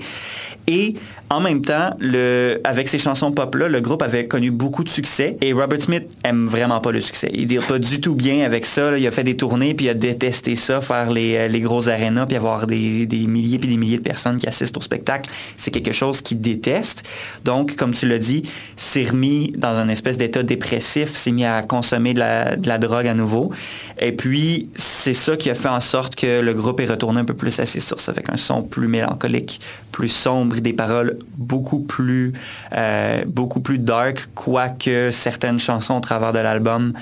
[0.66, 0.96] Et
[1.30, 5.38] en même temps, le, avec ces chansons pop-là, le groupe avait connu beaucoup de succès
[5.40, 7.30] et Robert Smith aime vraiment pas le succès.
[7.32, 8.98] Il dit pas du tout bien avec ça.
[8.98, 11.88] Il a fait des tournées, puis il a détesté ça, faire les, euh, les gros
[11.88, 15.30] arénas, puis avoir des, des milliers puis des milliers de personnes qui assistent au spectacle.
[15.56, 17.08] C'est quelque chose qu'il déteste.
[17.46, 18.42] Donc, comme tu l'as dit,
[18.76, 22.76] s'est remis dans un espèce d'état dépressif, s'est mis à consommer de la, de la
[22.76, 23.52] drogue à nouveau.
[23.98, 27.24] Et puis, c'est ça qui a fait en sorte que le groupe est retourné un
[27.24, 29.60] peu plus à ses sources, avec un son plus mélancolique,
[29.90, 32.32] plus sombre, des paroles beaucoup plus,
[32.74, 36.92] euh, beaucoup plus dark, quoique certaines chansons au travers de l'album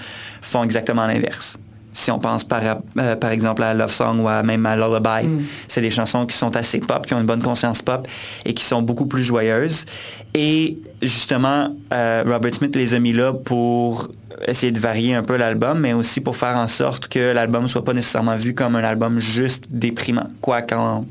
[0.41, 1.59] font exactement l'inverse.
[1.93, 2.63] Si on pense par,
[2.99, 5.29] euh, par exemple à Love Song ou à même à Lullaby,
[5.67, 8.07] c'est des chansons qui sont assez pop, qui ont une bonne conscience pop
[8.45, 9.87] et qui sont beaucoup plus joyeuses.
[10.33, 14.09] Et justement, euh, Robert Smith les a mis là pour
[14.47, 17.85] essayer de varier un peu l'album, mais aussi pour faire en sorte que l'album soit
[17.85, 20.31] pas nécessairement vu comme un album juste déprimant.
[20.41, 21.05] Quoi qu'en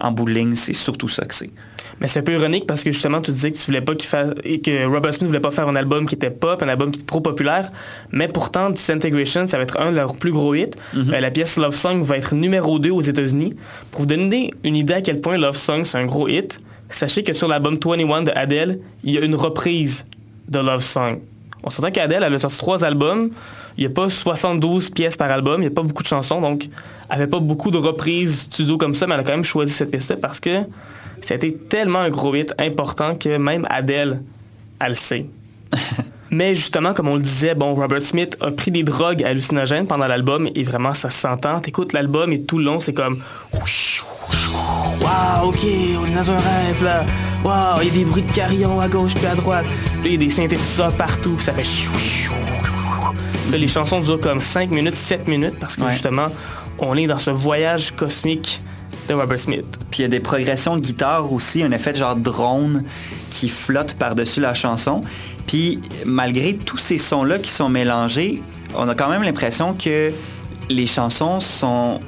[0.00, 1.50] en bout de ligne, c'est surtout ça que c'est.
[2.00, 4.08] Mais c'est un peu ironique parce que justement, tu disais que tu voulais pas qu'il
[4.08, 6.98] fasse, que Robert Smith voulait pas faire un album qui était pop, un album qui
[6.98, 7.70] était trop populaire.
[8.10, 10.70] Mais pourtant, Disintegration, ça va être un de leurs plus gros hits.
[10.96, 13.54] Euh, la pièce Love Song va être numéro 2 aux États-Unis.
[13.90, 16.60] Pour vous donner une idée à quel point Love Song, c'est un gros hit,
[16.90, 20.06] sachez que sur l'album 21 de Adele, il y a une reprise
[20.48, 21.20] de Love Song.
[21.64, 23.30] On s'entend qu'Adele, elle a sorti trois albums.
[23.76, 26.40] Il n'y a pas 72 pièces par album, il n'y a pas beaucoup de chansons,
[26.40, 26.68] donc
[27.10, 29.72] elle fait pas beaucoup de reprises studio comme ça, mais elle a quand même choisi
[29.72, 30.60] cette pièce-là parce que
[31.20, 34.22] ça a été tellement un gros hit important que même Adele,
[34.78, 35.26] elle le sait.
[36.36, 40.08] Mais justement, comme on le disait, bon, Robert Smith a pris des drogues hallucinogènes pendant
[40.08, 41.60] l'album et vraiment ça s'entend.
[41.60, 43.16] T'écoutes l'album et tout le long c'est comme
[45.00, 45.58] Waouh, ok,
[46.02, 47.04] on est dans un rêve là.
[47.44, 49.66] Waouh, il y a des bruits de carillon à gauche puis à droite.
[50.00, 51.62] Puis il y a des synthétiseurs partout, puis ça fait.
[53.50, 55.90] Là, les chansons durent comme 5 minutes, 7 minutes parce que Ouais.
[55.92, 56.28] justement,
[56.78, 58.60] on est dans ce voyage cosmique
[59.08, 59.64] de Robert Smith.
[59.90, 62.84] Puis il y a des progressions de guitare aussi, un effet de genre drone
[63.30, 65.02] qui flotte par-dessus la chanson.
[65.46, 68.42] Puis malgré tous ces sons-là qui sont mélangés,
[68.76, 70.12] on a quand même l'impression que
[70.68, 72.00] les chansons sont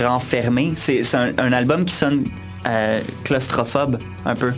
[0.00, 0.72] renfermées.
[0.76, 2.24] C'est un, album qui sonne
[2.66, 4.52] euh, claustrophobe un peu.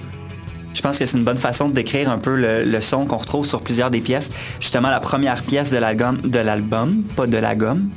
[0.73, 3.17] Je pense que c'est une bonne façon de décrire un peu le, le son qu'on
[3.17, 4.31] retrouve sur plusieurs des pièces.
[4.61, 7.91] Justement, la première pièce de l'album, de l'album, pas de la gomme.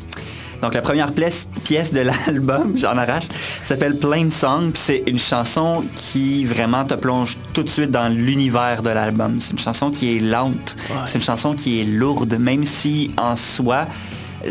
[0.61, 1.47] Donc la première pièce,
[1.93, 3.25] de l'album, j'en arrache,
[3.61, 4.71] s'appelle Plain Song.
[4.73, 9.39] C'est une chanson qui vraiment te plonge tout de suite dans l'univers de l'album.
[9.39, 10.75] C'est une chanson qui est lente.
[11.05, 13.87] C'est une chanson qui est lourde, même si en soi,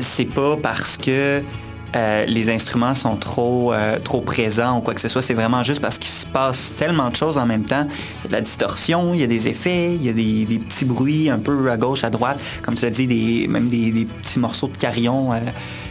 [0.00, 1.42] c'est pas parce que
[1.94, 5.22] euh, les instruments sont trop, euh, trop présents ou quoi que ce soit.
[5.22, 7.86] C'est vraiment juste parce qu'il se passe tellement de choses en même temps.
[7.88, 10.44] Il y a de la distorsion, il y a des effets, il y a des,
[10.44, 12.38] des petits bruits un peu à gauche, à droite.
[12.62, 15.38] Comme tu l'as dit, des, même des, des petits morceaux de carillon euh,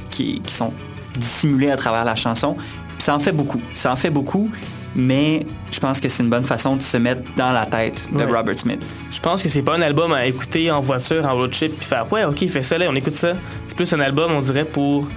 [0.10, 0.74] qui, qui sont
[1.18, 2.56] dissimulés à travers la chanson.
[2.56, 3.62] Puis ça en fait beaucoup.
[3.74, 4.50] Ça en fait beaucoup,
[4.96, 8.18] mais je pense que c'est une bonne façon de se mettre dans la tête de
[8.18, 8.26] Ouais.
[8.26, 8.82] Robert Smith.
[9.12, 11.86] Je pense que c'est pas un album à écouter en voiture, en road trip, puis
[11.88, 13.34] faire ouais, ok, fais ça là, on écoute ça.
[13.68, 15.10] C'est plus un album, on dirait, pour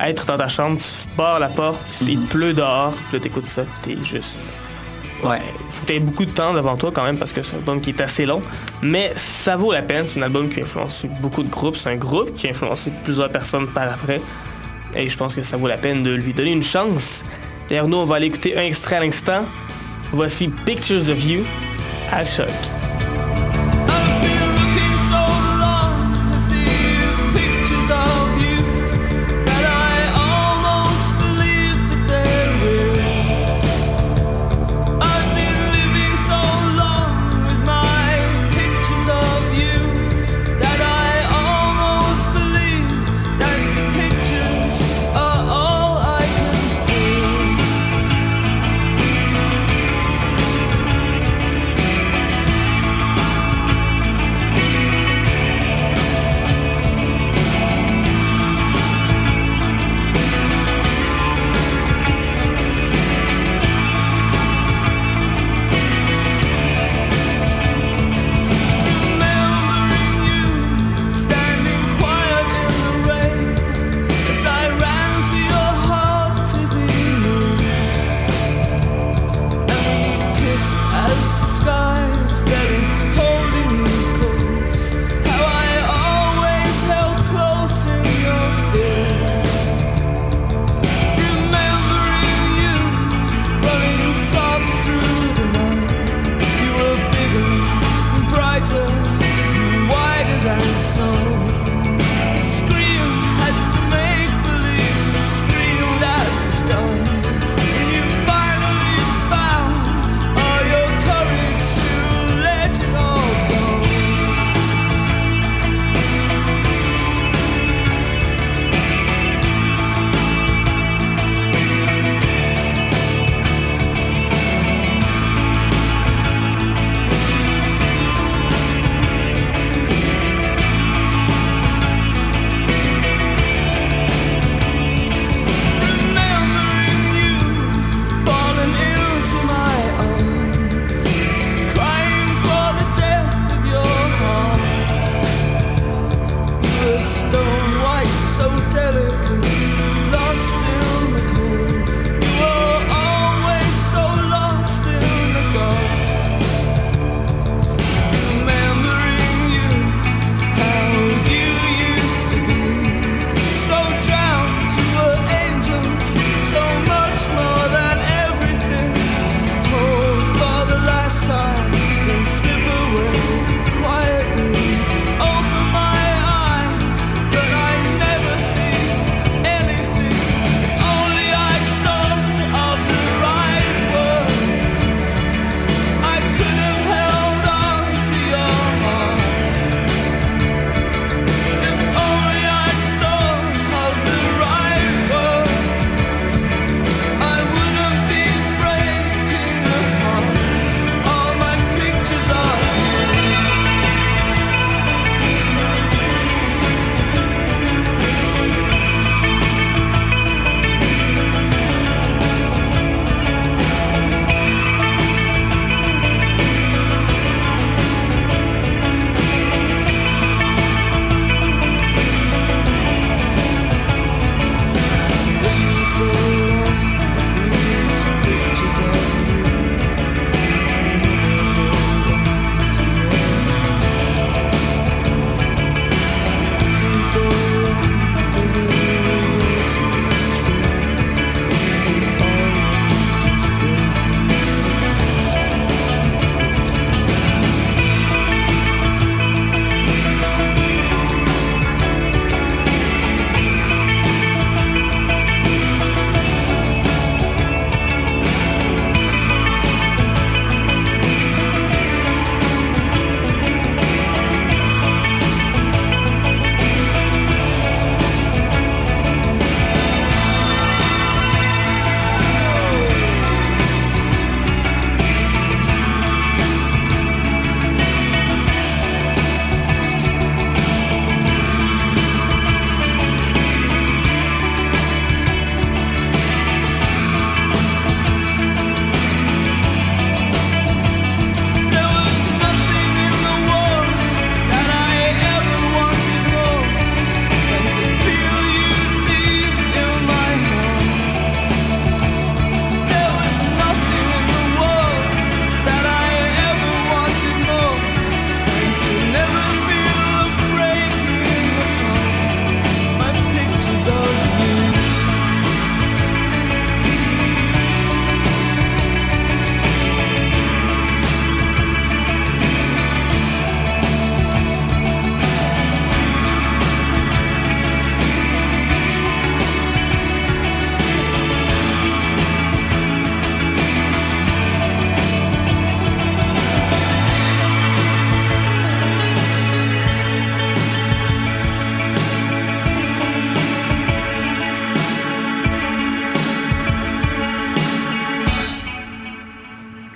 [0.00, 3.62] être dans ta chambre, tu barres la porte, il pleut dehors, puis là t'écoutes ça,
[3.82, 4.40] puis t'es juste.
[5.22, 5.40] Ouais.
[5.68, 7.80] Faut que t'aies beaucoup de temps devant toi quand même parce que c'est un album
[7.80, 8.42] qui est assez long,
[8.82, 10.06] mais ça vaut la peine.
[10.06, 11.76] C'est un album qui a influencé beaucoup de groupes.
[11.76, 14.20] C'est un groupe qui a influencé plusieurs personnes par après.
[14.94, 17.24] Et je pense que ça vaut la peine de lui donner une chance.
[17.68, 19.44] D'ailleurs, nous, on va aller écouter un extrait à l'instant.
[20.12, 21.44] Voici Pictures of You
[22.10, 22.48] à choc.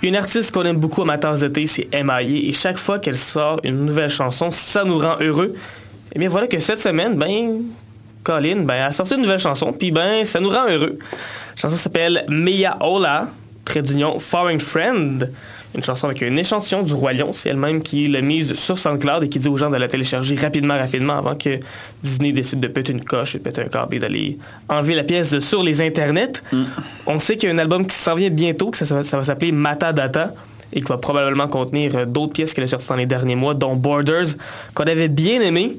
[0.06, 2.20] Une artiste qu'on aime beaucoup amateurs d'été, c'est M.I.A.
[2.22, 5.56] Et chaque fois qu'elle sort une nouvelle chanson, ça nous rend heureux.
[6.14, 7.62] Et bien voilà que cette semaine, ben,
[8.22, 10.96] Colin, ben, a sorti une nouvelle chanson, puis ben, ça nous rend heureux.
[11.10, 13.26] La chanson s'appelle Mea Ola,
[13.64, 15.28] trait d'union Foreign Friend.
[15.76, 17.30] Une chanson avec un échantillon du Roi Lion.
[17.34, 20.34] C'est elle-même qui l'a mise sur SoundCloud et qui dit aux gens de la télécharger
[20.34, 21.60] rapidement, rapidement avant que
[22.02, 24.38] Disney décide de péter une coche et de péter un câble et d'aller
[24.70, 26.42] enlever la pièce sur les internets.
[27.06, 29.04] On sait qu'il y a un album qui s'en vient bientôt, que ça, ça va-
[29.04, 30.32] ça va s'appeler Matadata
[30.72, 33.54] et qui va probablement contenir euh, d'autres pièces qu'elle a sorties dans les derniers mois,
[33.54, 34.26] dont Borders,
[34.74, 35.76] qu'on avait bien aimé.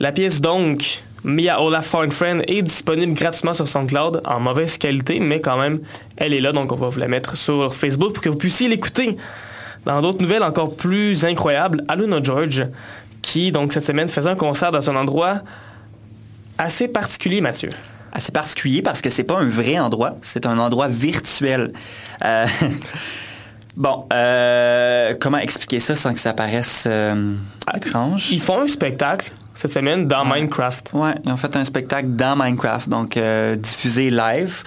[0.00, 5.20] La pièce donc, Mia Ola Foreign Friend, est disponible gratuitement sur SoundCloud en mauvaise qualité,
[5.20, 5.80] mais quand même,
[6.18, 8.68] elle est là, donc on va vous la mettre sur Facebook pour que vous puissiez
[8.68, 9.16] l'écouter.
[9.86, 12.66] Dans d'autres nouvelles encore plus incroyables, Aluna George,
[13.22, 15.40] qui donc cette semaine faisait un concert dans un endroit
[16.58, 17.70] assez particulier, Mathieu.
[18.12, 21.72] assez particulier parce que c'est pas un vrai endroit, c'est un endroit virtuel.
[22.22, 22.46] Euh,
[23.76, 27.32] bon, euh, comment expliquer ça sans que ça paraisse euh,
[27.74, 28.30] étrange?
[28.30, 30.90] Ils font un spectacle cette semaine dans Minecraft.
[30.94, 34.62] Ouais, ils ont fait un spectacle dans Minecraft, donc euh, diffusé live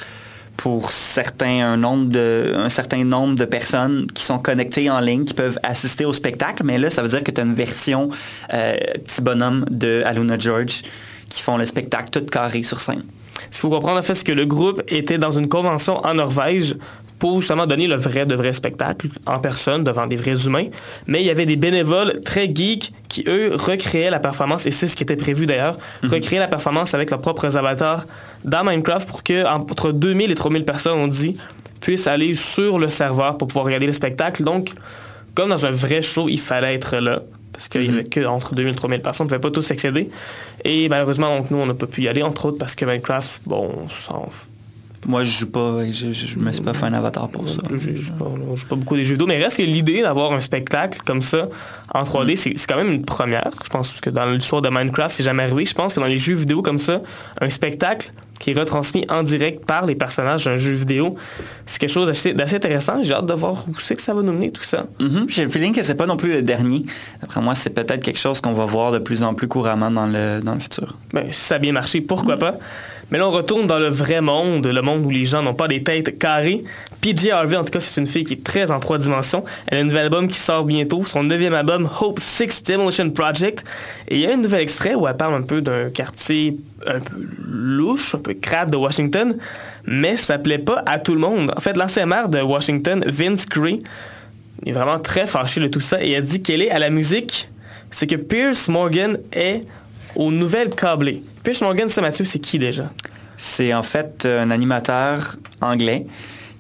[0.55, 5.23] pour certains, un, nombre de, un certain nombre de personnes qui sont connectées en ligne,
[5.23, 6.63] qui peuvent assister au spectacle.
[6.65, 8.09] Mais là, ça veut dire que tu as une version
[8.53, 8.75] euh,
[9.05, 10.81] petit bonhomme de Aluna George
[11.29, 13.03] qui font le spectacle tout carré sur scène.
[13.51, 16.15] Ce qu'il faut comprendre, en fait, c'est que le groupe était dans une convention en
[16.15, 16.75] Norvège
[17.19, 20.67] pour justement donner le vrai de vrai spectacle en personne devant des vrais humains.
[21.07, 24.87] Mais il y avait des bénévoles très geeks qui, eux, recréaient la performance, et c'est
[24.87, 28.05] ce qui était prévu d'ailleurs, recréaient la performance avec leurs propres avatars
[28.43, 31.37] dans Minecraft pour que entre 2000 et 3000 personnes, on dit,
[31.79, 34.43] puissent aller sur le serveur pour pouvoir regarder le spectacle.
[34.43, 34.71] Donc,
[35.35, 37.21] comme dans un vrai show, il fallait être là.
[37.53, 39.71] Parce qu'il n'y avait que entre 2000 et 3000 personnes, on ne pouvait pas tous
[39.71, 40.09] accéder.
[40.63, 43.41] Et malheureusement, donc, nous, on n'a pas pu y aller, entre autres, parce que Minecraft,
[43.45, 44.27] bon, s'en
[45.05, 47.57] Moi, je joue pas, je, je, je me suis pas fait un avatar pour ça.
[47.73, 51.21] je joue pas, beaucoup des jeux vidéo, mais reste que l'idée d'avoir un spectacle comme
[51.21, 51.47] ça
[51.93, 53.51] en 3D, c'est c'est quand même une première.
[53.63, 55.65] Je pense que dans l'histoire de Minecraft, c'est jamais arrivé.
[55.65, 57.01] Je pense que dans les jeux vidéo comme ça,
[57.39, 61.15] un spectacle qui est retransmis en direct par les personnages d'un jeu vidéo,
[61.65, 63.01] c'est quelque chose d'assez intéressant.
[63.03, 64.85] J'ai hâte de voir où c'est que ça va nous mener tout ça.
[64.99, 65.25] Mhm.
[65.27, 66.83] J'ai le feeling que c'est pas non plus le dernier.
[67.21, 70.05] Après moi, c'est peut-être quelque chose qu'on va voir de plus en plus couramment dans
[70.05, 70.95] le, dans le futur.
[71.13, 72.55] Ben, si ça a bien marché, pourquoi pas?
[73.09, 75.69] Mais là, on retourne dans le vrai monde, le monde où les gens n'ont pas
[75.69, 76.63] des têtes carrées.
[76.99, 79.45] PJ Harvey, en tout cas, c'est une fille qui est très en trois dimensions.
[79.67, 83.63] Elle a un nouvel album qui sort bientôt, son neuvième album, Hope 6 Demolition Project.
[84.09, 86.99] Et il y a un nouvel extrait où elle parle un peu d'un quartier un
[86.99, 87.15] peu
[87.47, 89.37] louche, un peu crade de Washington,
[89.85, 91.53] mais ça plaît pas à tout le monde.
[91.55, 93.81] En fait, l'ancien maire de Washington, Vince Gray,
[94.65, 97.49] est vraiment très fâché de tout ça et a dit qu'elle est à la musique
[97.91, 99.61] ce que Pierce Morgan est
[100.15, 101.23] aux nouvelles câblées.
[101.47, 102.91] Pierce Morgan, ça Mathieu, c'est qui déjà?
[103.37, 106.05] C'est en fait un animateur anglais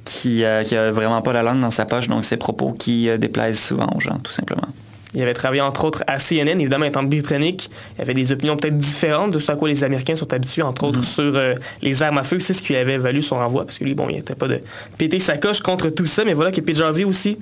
[0.05, 3.09] qui, euh, qui a vraiment pas la langue dans sa poche, donc ses propos qui
[3.09, 4.69] euh, déplaisent souvent aux gens, tout simplement.
[5.13, 7.69] Il avait travaillé entre autres à CNN, évidemment étant britannique.
[7.97, 10.85] Il avait des opinions peut-être différentes de ce à quoi les Américains sont habitués, entre
[10.85, 12.39] autres sur euh, les armes à feu.
[12.39, 14.61] C'est ce qui avait valu son renvoi, parce que lui, bon, il n'était pas de
[14.97, 16.23] péter sa coche contre tout ça.
[16.23, 17.37] Mais voilà que PJ Harvey aussi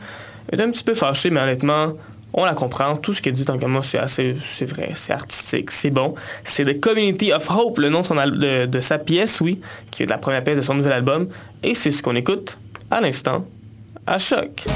[0.52, 1.94] est un petit peu fâché, mais honnêtement,
[2.36, 2.96] on la comprend.
[2.98, 6.14] Tout ce qu'il dit, tant que moi, c'est assez, c'est vrai, c'est artistique, c'est bon.
[6.44, 10.18] C'est The Community of Hope, le nom de, de sa pièce, oui, qui est la
[10.18, 11.30] première pièce de son nouvel album.
[11.64, 12.60] Et c'est ce qu'on écoute
[12.92, 13.48] à l'instant
[14.06, 14.68] à Choc.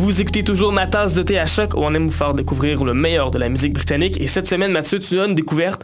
[0.00, 2.84] Vous écoutez toujours ma tasse de thé à choc où on aime vous faire découvrir
[2.84, 4.18] le meilleur de la musique britannique.
[4.18, 5.82] Et cette semaine, Mathieu, tu nous as une découverte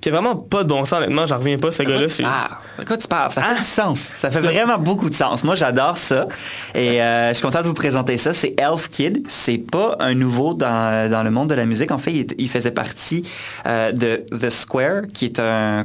[0.00, 1.26] qui a vraiment pas de bon sens, honnêtement.
[1.26, 2.08] J'en reviens pas, ce gars-là.
[2.08, 3.32] c'est- Ah, de quoi tu parles?
[3.32, 3.58] Ça fait Ah.
[3.58, 3.98] du sens.
[3.98, 5.42] Ça fait vraiment beaucoup de sens.
[5.42, 6.28] Moi, j'adore ça.
[6.76, 8.32] Et euh, je suis content de vous présenter ça.
[8.32, 9.24] C'est Elf Kid.
[9.28, 11.90] C'est pas un nouveau dans, dans le monde de la musique.
[11.90, 13.22] En fait, il, est- il faisait partie
[13.66, 15.84] euh, de The Square, qui est un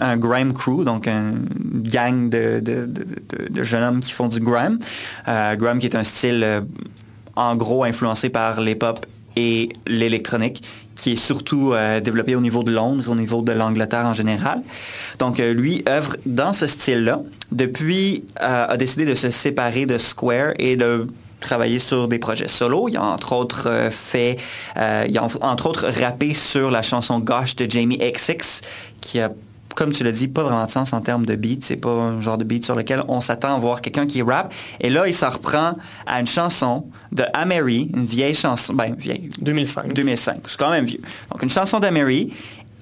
[0.00, 1.46] un grime crew, donc une
[1.82, 2.88] gang de, de-
[3.62, 4.78] jeunes hommes qui font du grime.
[5.28, 6.60] Euh, grime qui est un style euh,
[7.36, 8.74] en gros influencé par les
[9.38, 10.62] et l'électronique,
[10.94, 14.62] qui est surtout euh, développé au niveau de Londres, au niveau de l'Angleterre en général.
[15.18, 17.20] Donc lui œuvre dans ce style-là.
[17.52, 18.24] Depuis,
[18.70, 21.06] a décidé de se séparer de Square et de
[21.40, 22.88] travailler sur des projets solo.
[22.88, 24.38] Il a entre autres fait,
[24.76, 28.62] il a en- entre autres rappé sur la chanson Gosh de Jamie XX,
[29.02, 29.30] qui a
[29.76, 31.64] comme tu l'as dit, pas vraiment de sens en termes de beat.
[31.64, 34.52] C'est pas un genre de beat sur lequel on s'attend à voir quelqu'un qui rappe.
[34.80, 39.28] Et là, il s'en reprend à une chanson de Amery, une vieille chanson, ben vieille,
[39.40, 39.92] 2005.
[39.92, 40.40] 2005.
[40.46, 41.00] C'est quand même vieux.
[41.30, 42.32] Donc, une chanson d'Amery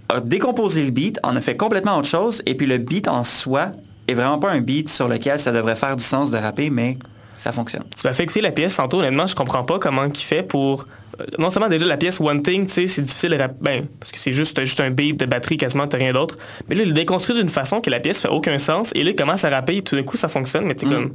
[0.09, 3.25] a décomposé le beat, en a fait complètement autre chose, et puis le beat en
[3.25, 3.73] soi
[4.07, 6.97] est vraiment pas un beat sur lequel ça devrait faire du sens de rapper, mais
[7.37, 7.85] ça fonctionne.
[7.99, 10.87] Tu m'as fait écouter la pièce tantôt, honnêtement, je comprends pas comment il fait pour.
[11.21, 14.19] Euh, Non seulement déjà la pièce One Thing, tu sais, c'est difficile Ben, parce que
[14.19, 16.37] c'est juste, juste un beat de batterie, quasiment, t'as rien d'autre.
[16.69, 18.91] Mais là, il le déconstruit d'une façon que la pièce fait aucun sens.
[18.95, 21.15] Et là, il commence à rapper, et tout d'un coup, ça fonctionne, mais t'es comme.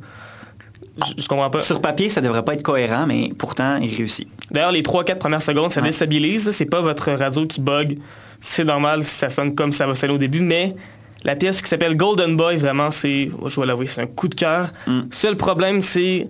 [1.17, 1.61] Je, je comprends pas.
[1.61, 4.27] Sur papier, ça devrait pas être cohérent, mais pourtant, il réussit.
[4.51, 5.87] D'ailleurs, les 3-4 premières secondes, ça Ouais.
[5.87, 6.51] déstabilise.
[6.51, 7.97] C'est pas votre radio qui bug.
[8.41, 10.75] C'est normal si ça sonne comme ça va sonner au début, mais
[11.23, 14.35] la pièce qui s'appelle Golden Boy, vraiment, c'est, je dois l'avouer, c'est un coup de
[14.35, 14.71] cœur.
[14.87, 14.99] Mm.
[15.11, 16.27] Seul problème, c'est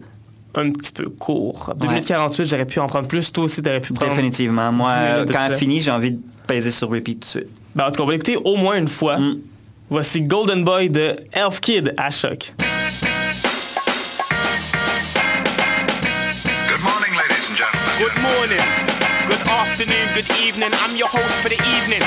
[0.56, 1.74] un petit peu court.
[1.76, 1.94] 2 Ouais.
[1.94, 3.32] minutes 48, j'aurais pu en prendre plus.
[3.32, 4.12] Toi aussi, t'aurais pu prendre.
[4.12, 4.72] Définitivement.
[4.72, 7.44] Moi, 10 minutes de quand elle finit, j'ai envie de peser sur repeat tout de
[7.44, 7.48] suite.
[7.76, 9.18] Ben, en tout cas, on va l'écouter au moins une fois.
[9.18, 9.42] Mm.
[9.92, 12.54] Voici Golden Boy de Elf Kid à choc.
[16.70, 17.94] Good morning, ladies and gentlemen.
[17.98, 18.66] Good morning,
[19.28, 20.72] good afternoon, good evening.
[20.84, 22.02] I'm your host for the evening.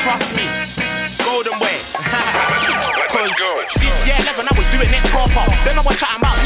[0.00, 0.44] Trust me,
[1.24, 1.76] Golden Way.
[3.12, 3.32] Cause
[3.76, 5.44] since year 11 I was doing it proper.
[5.64, 6.36] Then I was chatting about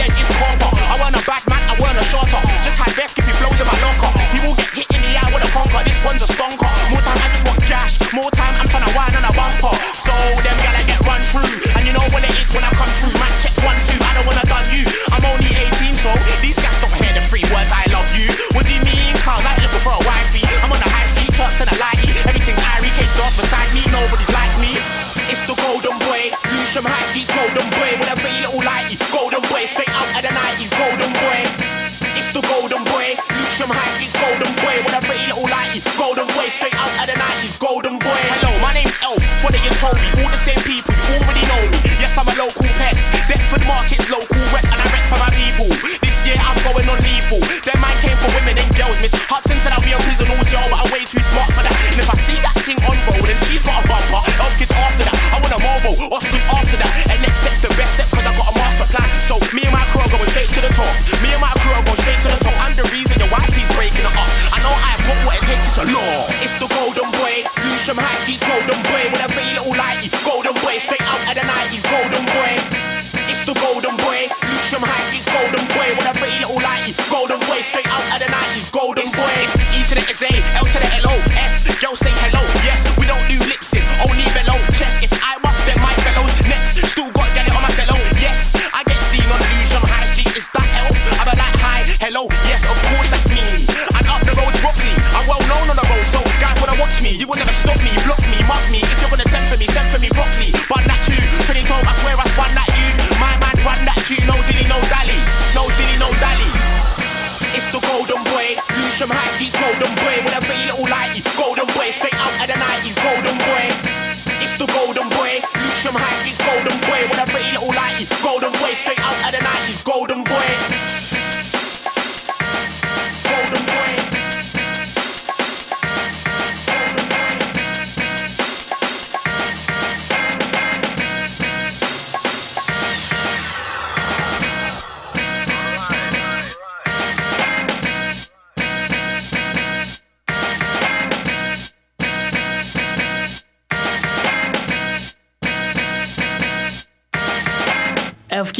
[0.41, 0.73] proper.
[0.73, 2.41] I weren't a bad man, I weren't a shorter.
[2.65, 4.09] Just had best skippy flows in my locker.
[4.33, 5.85] He will get hit in the eye with a conker.
[5.85, 6.71] This one's a stonker.
[6.89, 8.01] More time I just want cash.
[8.17, 9.75] More time I'm trying to whine on a bumper.
[9.93, 11.53] So them gotta get run through.
[11.77, 13.13] And you know what it is when I come through.
[13.21, 14.01] Man, check one, two.
[14.01, 14.89] I don't wanna done you.
[15.13, 16.11] I'm only 18, so
[16.41, 18.33] these guys don't hear the three words I love you.
[18.57, 19.13] What do you mean?
[19.21, 20.43] Cause I ain't looking for a wifey.
[20.65, 22.09] I'm on the high street, trucks and a lighty.
[22.25, 23.85] Everything's Irie, caged off beside me.
[23.93, 24.73] Nobody's like me.
[25.31, 26.35] It's the golden boy.
[26.51, 27.91] Lewisham High Street's golden boy.
[27.99, 28.99] With a very little lighty.
[29.15, 29.90] Golden boy, straight
[39.81, 40.09] And Toby.
[40.21, 40.93] All the same people.
[41.09, 41.81] Already know me.
[41.97, 42.93] Yes, I'm a local pet.
[43.29, 44.65] Deptford Market's local rep.
[44.69, 45.73] And I rep for my people.
[46.05, 47.41] This year I'm going on lethal.
[47.65, 49.01] Then mine came for women and girls.
[49.01, 50.65] Miss Hudson said I'll be in prison or jail.
[50.69, 51.73] But I'm way too smart for that.
[51.73, 54.73] And if I see that thing on road and she's got a bumper, Elf kids
[54.75, 55.17] after that.
[55.33, 55.97] I want a mobile.
[56.13, 56.93] Oscars after that.
[57.09, 59.09] And next step's the best step cause I got a master plan.
[59.25, 60.93] So me and my crew are going straight to the top.
[61.25, 62.57] Me and my crew are going straight to the top.
[62.69, 64.29] I'm the reason your wifey's breaking it up.
[64.53, 66.30] I know I've got what it takes, it's a law.
[92.61, 93.65] Yes, of course that's me.
[93.97, 94.93] And up the road broccoli.
[95.17, 97.11] I'm well known on the road, so guys wanna watch me.
[97.17, 97.90] You will never stop me,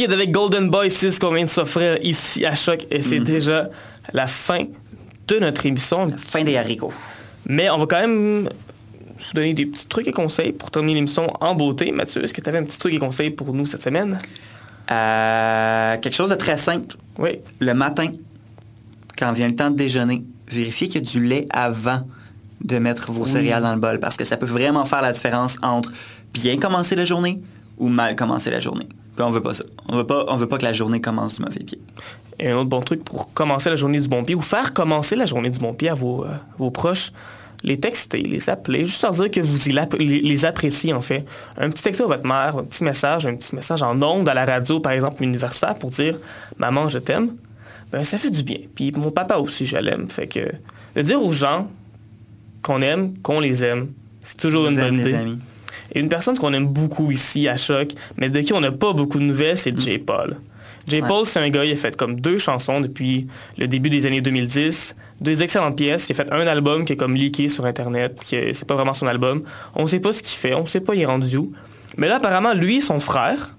[0.01, 2.87] Kid avec Golden Boy 6 qu'on vient de s'offrir ici à Choc.
[2.89, 3.69] Et c'est déjà
[4.13, 4.63] la fin
[5.27, 6.11] de notre émission.
[6.17, 6.91] Fin des haricots.
[7.45, 11.31] Mais on va quand même vous donner des petits trucs et conseils pour terminer l'émission
[11.39, 11.91] en beauté.
[11.91, 14.17] Mathieu, est-ce que tu avais un petit truc et conseil pour nous cette semaine?
[14.89, 16.95] Euh, quelque chose de très simple.
[17.19, 17.37] Oui.
[17.59, 18.07] Le matin,
[19.19, 22.07] quand vient le temps de déjeuner, vérifiez qu'il y a du lait avant
[22.63, 25.59] de mettre vos céréales dans le bol parce que ça peut vraiment faire la différence
[25.61, 25.91] entre
[26.33, 27.39] bien commencer la journée
[27.77, 28.87] ou mal commencer la journée.
[29.15, 29.63] Puis on veut pas ça.
[29.87, 31.79] On veut pas, on veut pas que la journée commence du mauvais pied.
[32.39, 35.15] Et un autre bon truc pour commencer la journée du bon pied ou faire commencer
[35.15, 37.11] la journée du bon pied à vos, euh, vos proches,
[37.63, 41.25] les texter, les appeler, juste leur dire que vous y les, appréciez en fait.
[41.57, 44.33] Un petit texto à votre mère, un petit message, un petit message en ondes à
[44.33, 46.17] la radio, par exemple universitaire, pour dire
[46.57, 47.35] «Maman, je t'aime»,
[47.91, 48.57] ben ça fait du bien.
[48.73, 50.07] Puis mon papa aussi, je l'aime.
[50.07, 50.39] Fait que
[50.95, 51.69] de dire aux gens
[52.63, 53.91] qu'on aime, qu'on les aime,
[54.23, 55.13] c'est toujours une bonne idée.
[55.13, 55.39] amis.
[55.93, 58.93] Et une personne qu'on aime beaucoup ici à Choc, mais de qui on n'a pas
[58.93, 59.97] beaucoup de nouvelles, c'est J.
[59.99, 60.37] Paul.
[60.87, 61.01] J.
[61.01, 61.07] Ouais.
[61.07, 63.27] Paul, c'est un gars, il a fait comme deux chansons depuis
[63.57, 66.09] le début des années 2010, deux excellentes pièces.
[66.09, 68.75] Il a fait un album qui est comme leaké sur Internet, qui est- c'est pas
[68.75, 69.43] vraiment son album.
[69.75, 71.51] On sait pas ce qu'il fait, on sait pas il est rendu où.
[71.97, 73.55] Mais là, apparemment, lui et son frère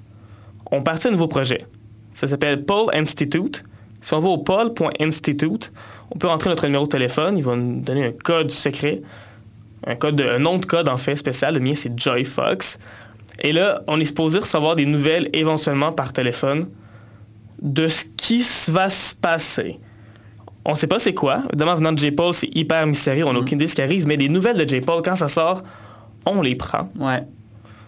[0.70, 1.64] ont parti un nouveau projet.
[2.12, 3.62] Ça s'appelle Paul Institute.
[4.00, 5.72] Si on va au paul.institute,
[6.10, 9.00] on peut rentrer notre numéro de téléphone, il va nous donner un code secret
[9.86, 11.54] un, code de- un nom de code en fait spécial.
[11.54, 12.78] Le mien, c'est Joy Fox.
[13.40, 16.68] Et là, on est supposé recevoir des nouvelles éventuellement par téléphone
[17.60, 19.78] de ce qui va se passer.
[20.64, 21.42] On sait pas c'est quoi.
[21.48, 23.24] Évidemment, venant de J-Paul, c'est hyper mystérieux.
[23.26, 24.06] On n'a aucune idée de ce qui arrive.
[24.06, 25.62] Mais des nouvelles de J-Paul, quand ça sort,
[26.24, 26.90] on les prend.
[26.98, 27.22] Ouais.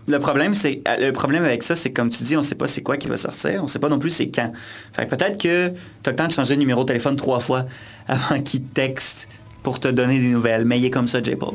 [0.06, 2.56] Le problème, c'est euh, le problème avec ça, c'est que, comme tu dis, on sait
[2.56, 4.52] pas c'est quoi qui va sortir, on sait pas non plus c'est quand.
[4.92, 7.40] Fait que peut-être que tu as le temps de changer de numéro de téléphone trois
[7.40, 7.64] fois
[8.08, 9.28] avant qu'il te texte
[9.62, 10.64] pour te donner des nouvelles.
[10.66, 11.36] Mais il est comme ça, J.
[11.36, 11.54] Paul.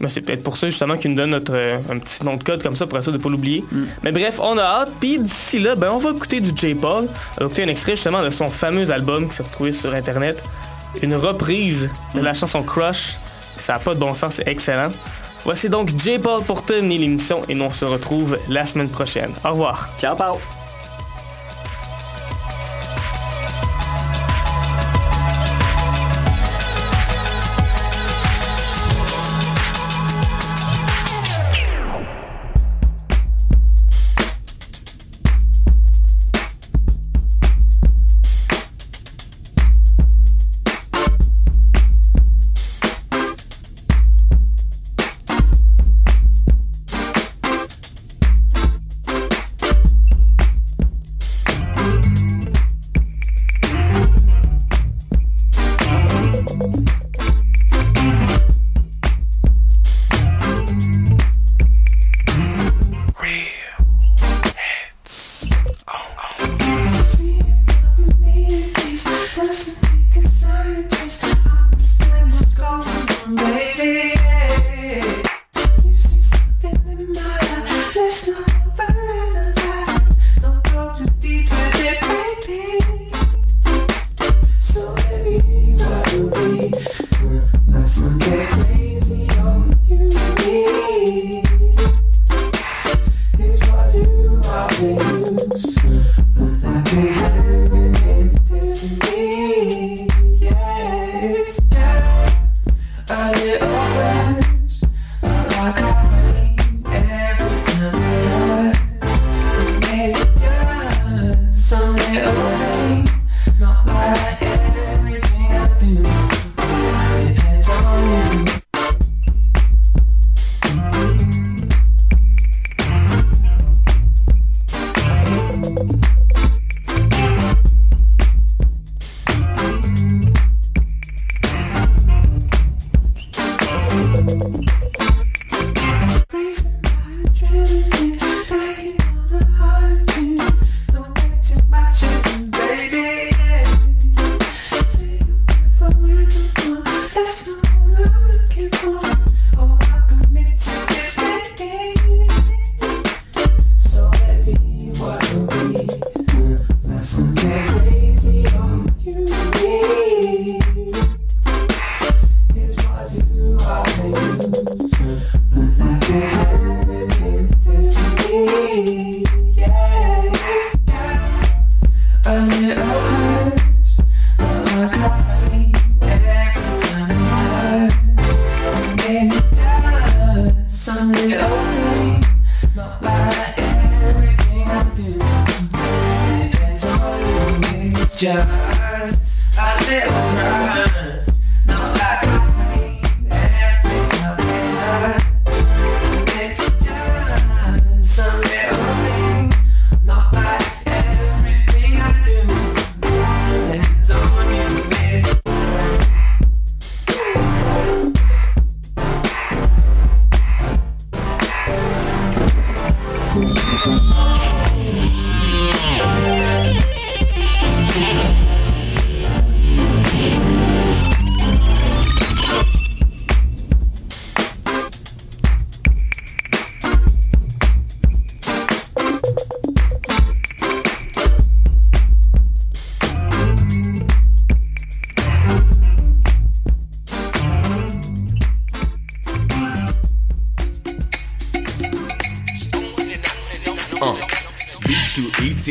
[0.00, 2.42] Mais c'est peut-être pour ça justement qu'il nous donne notre, euh, un petit nom de
[2.42, 3.64] code comme ça pour essayer de ne pas l'oublier.
[4.02, 4.92] Mais bref, on a hâte.
[5.00, 6.74] Puis d'ici là, ben, on va écouter du J.
[6.74, 7.06] Paul.
[7.36, 10.42] On va écouter un extrait justement de son fameux album qui s'est retrouvé sur Internet.
[11.02, 13.16] Une reprise de la chanson Crush.
[13.56, 14.90] Ça n'a pas de bon sens, c'est excellent.
[15.44, 16.18] Voici donc J.
[16.18, 19.30] Paul pour terminer l'émission et nous on se retrouve la semaine prochaine.
[19.44, 19.90] Au revoir.
[19.98, 20.38] Ciao, Paul!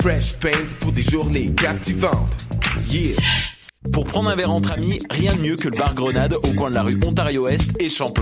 [0.00, 2.46] Fresh Paint pour des journées captivantes.
[2.88, 3.16] Yeah!
[3.92, 6.70] Pour prendre un verre entre amis, rien de mieux que le bar Grenade au coin
[6.70, 8.14] de la rue Ontario-Est et Champlain.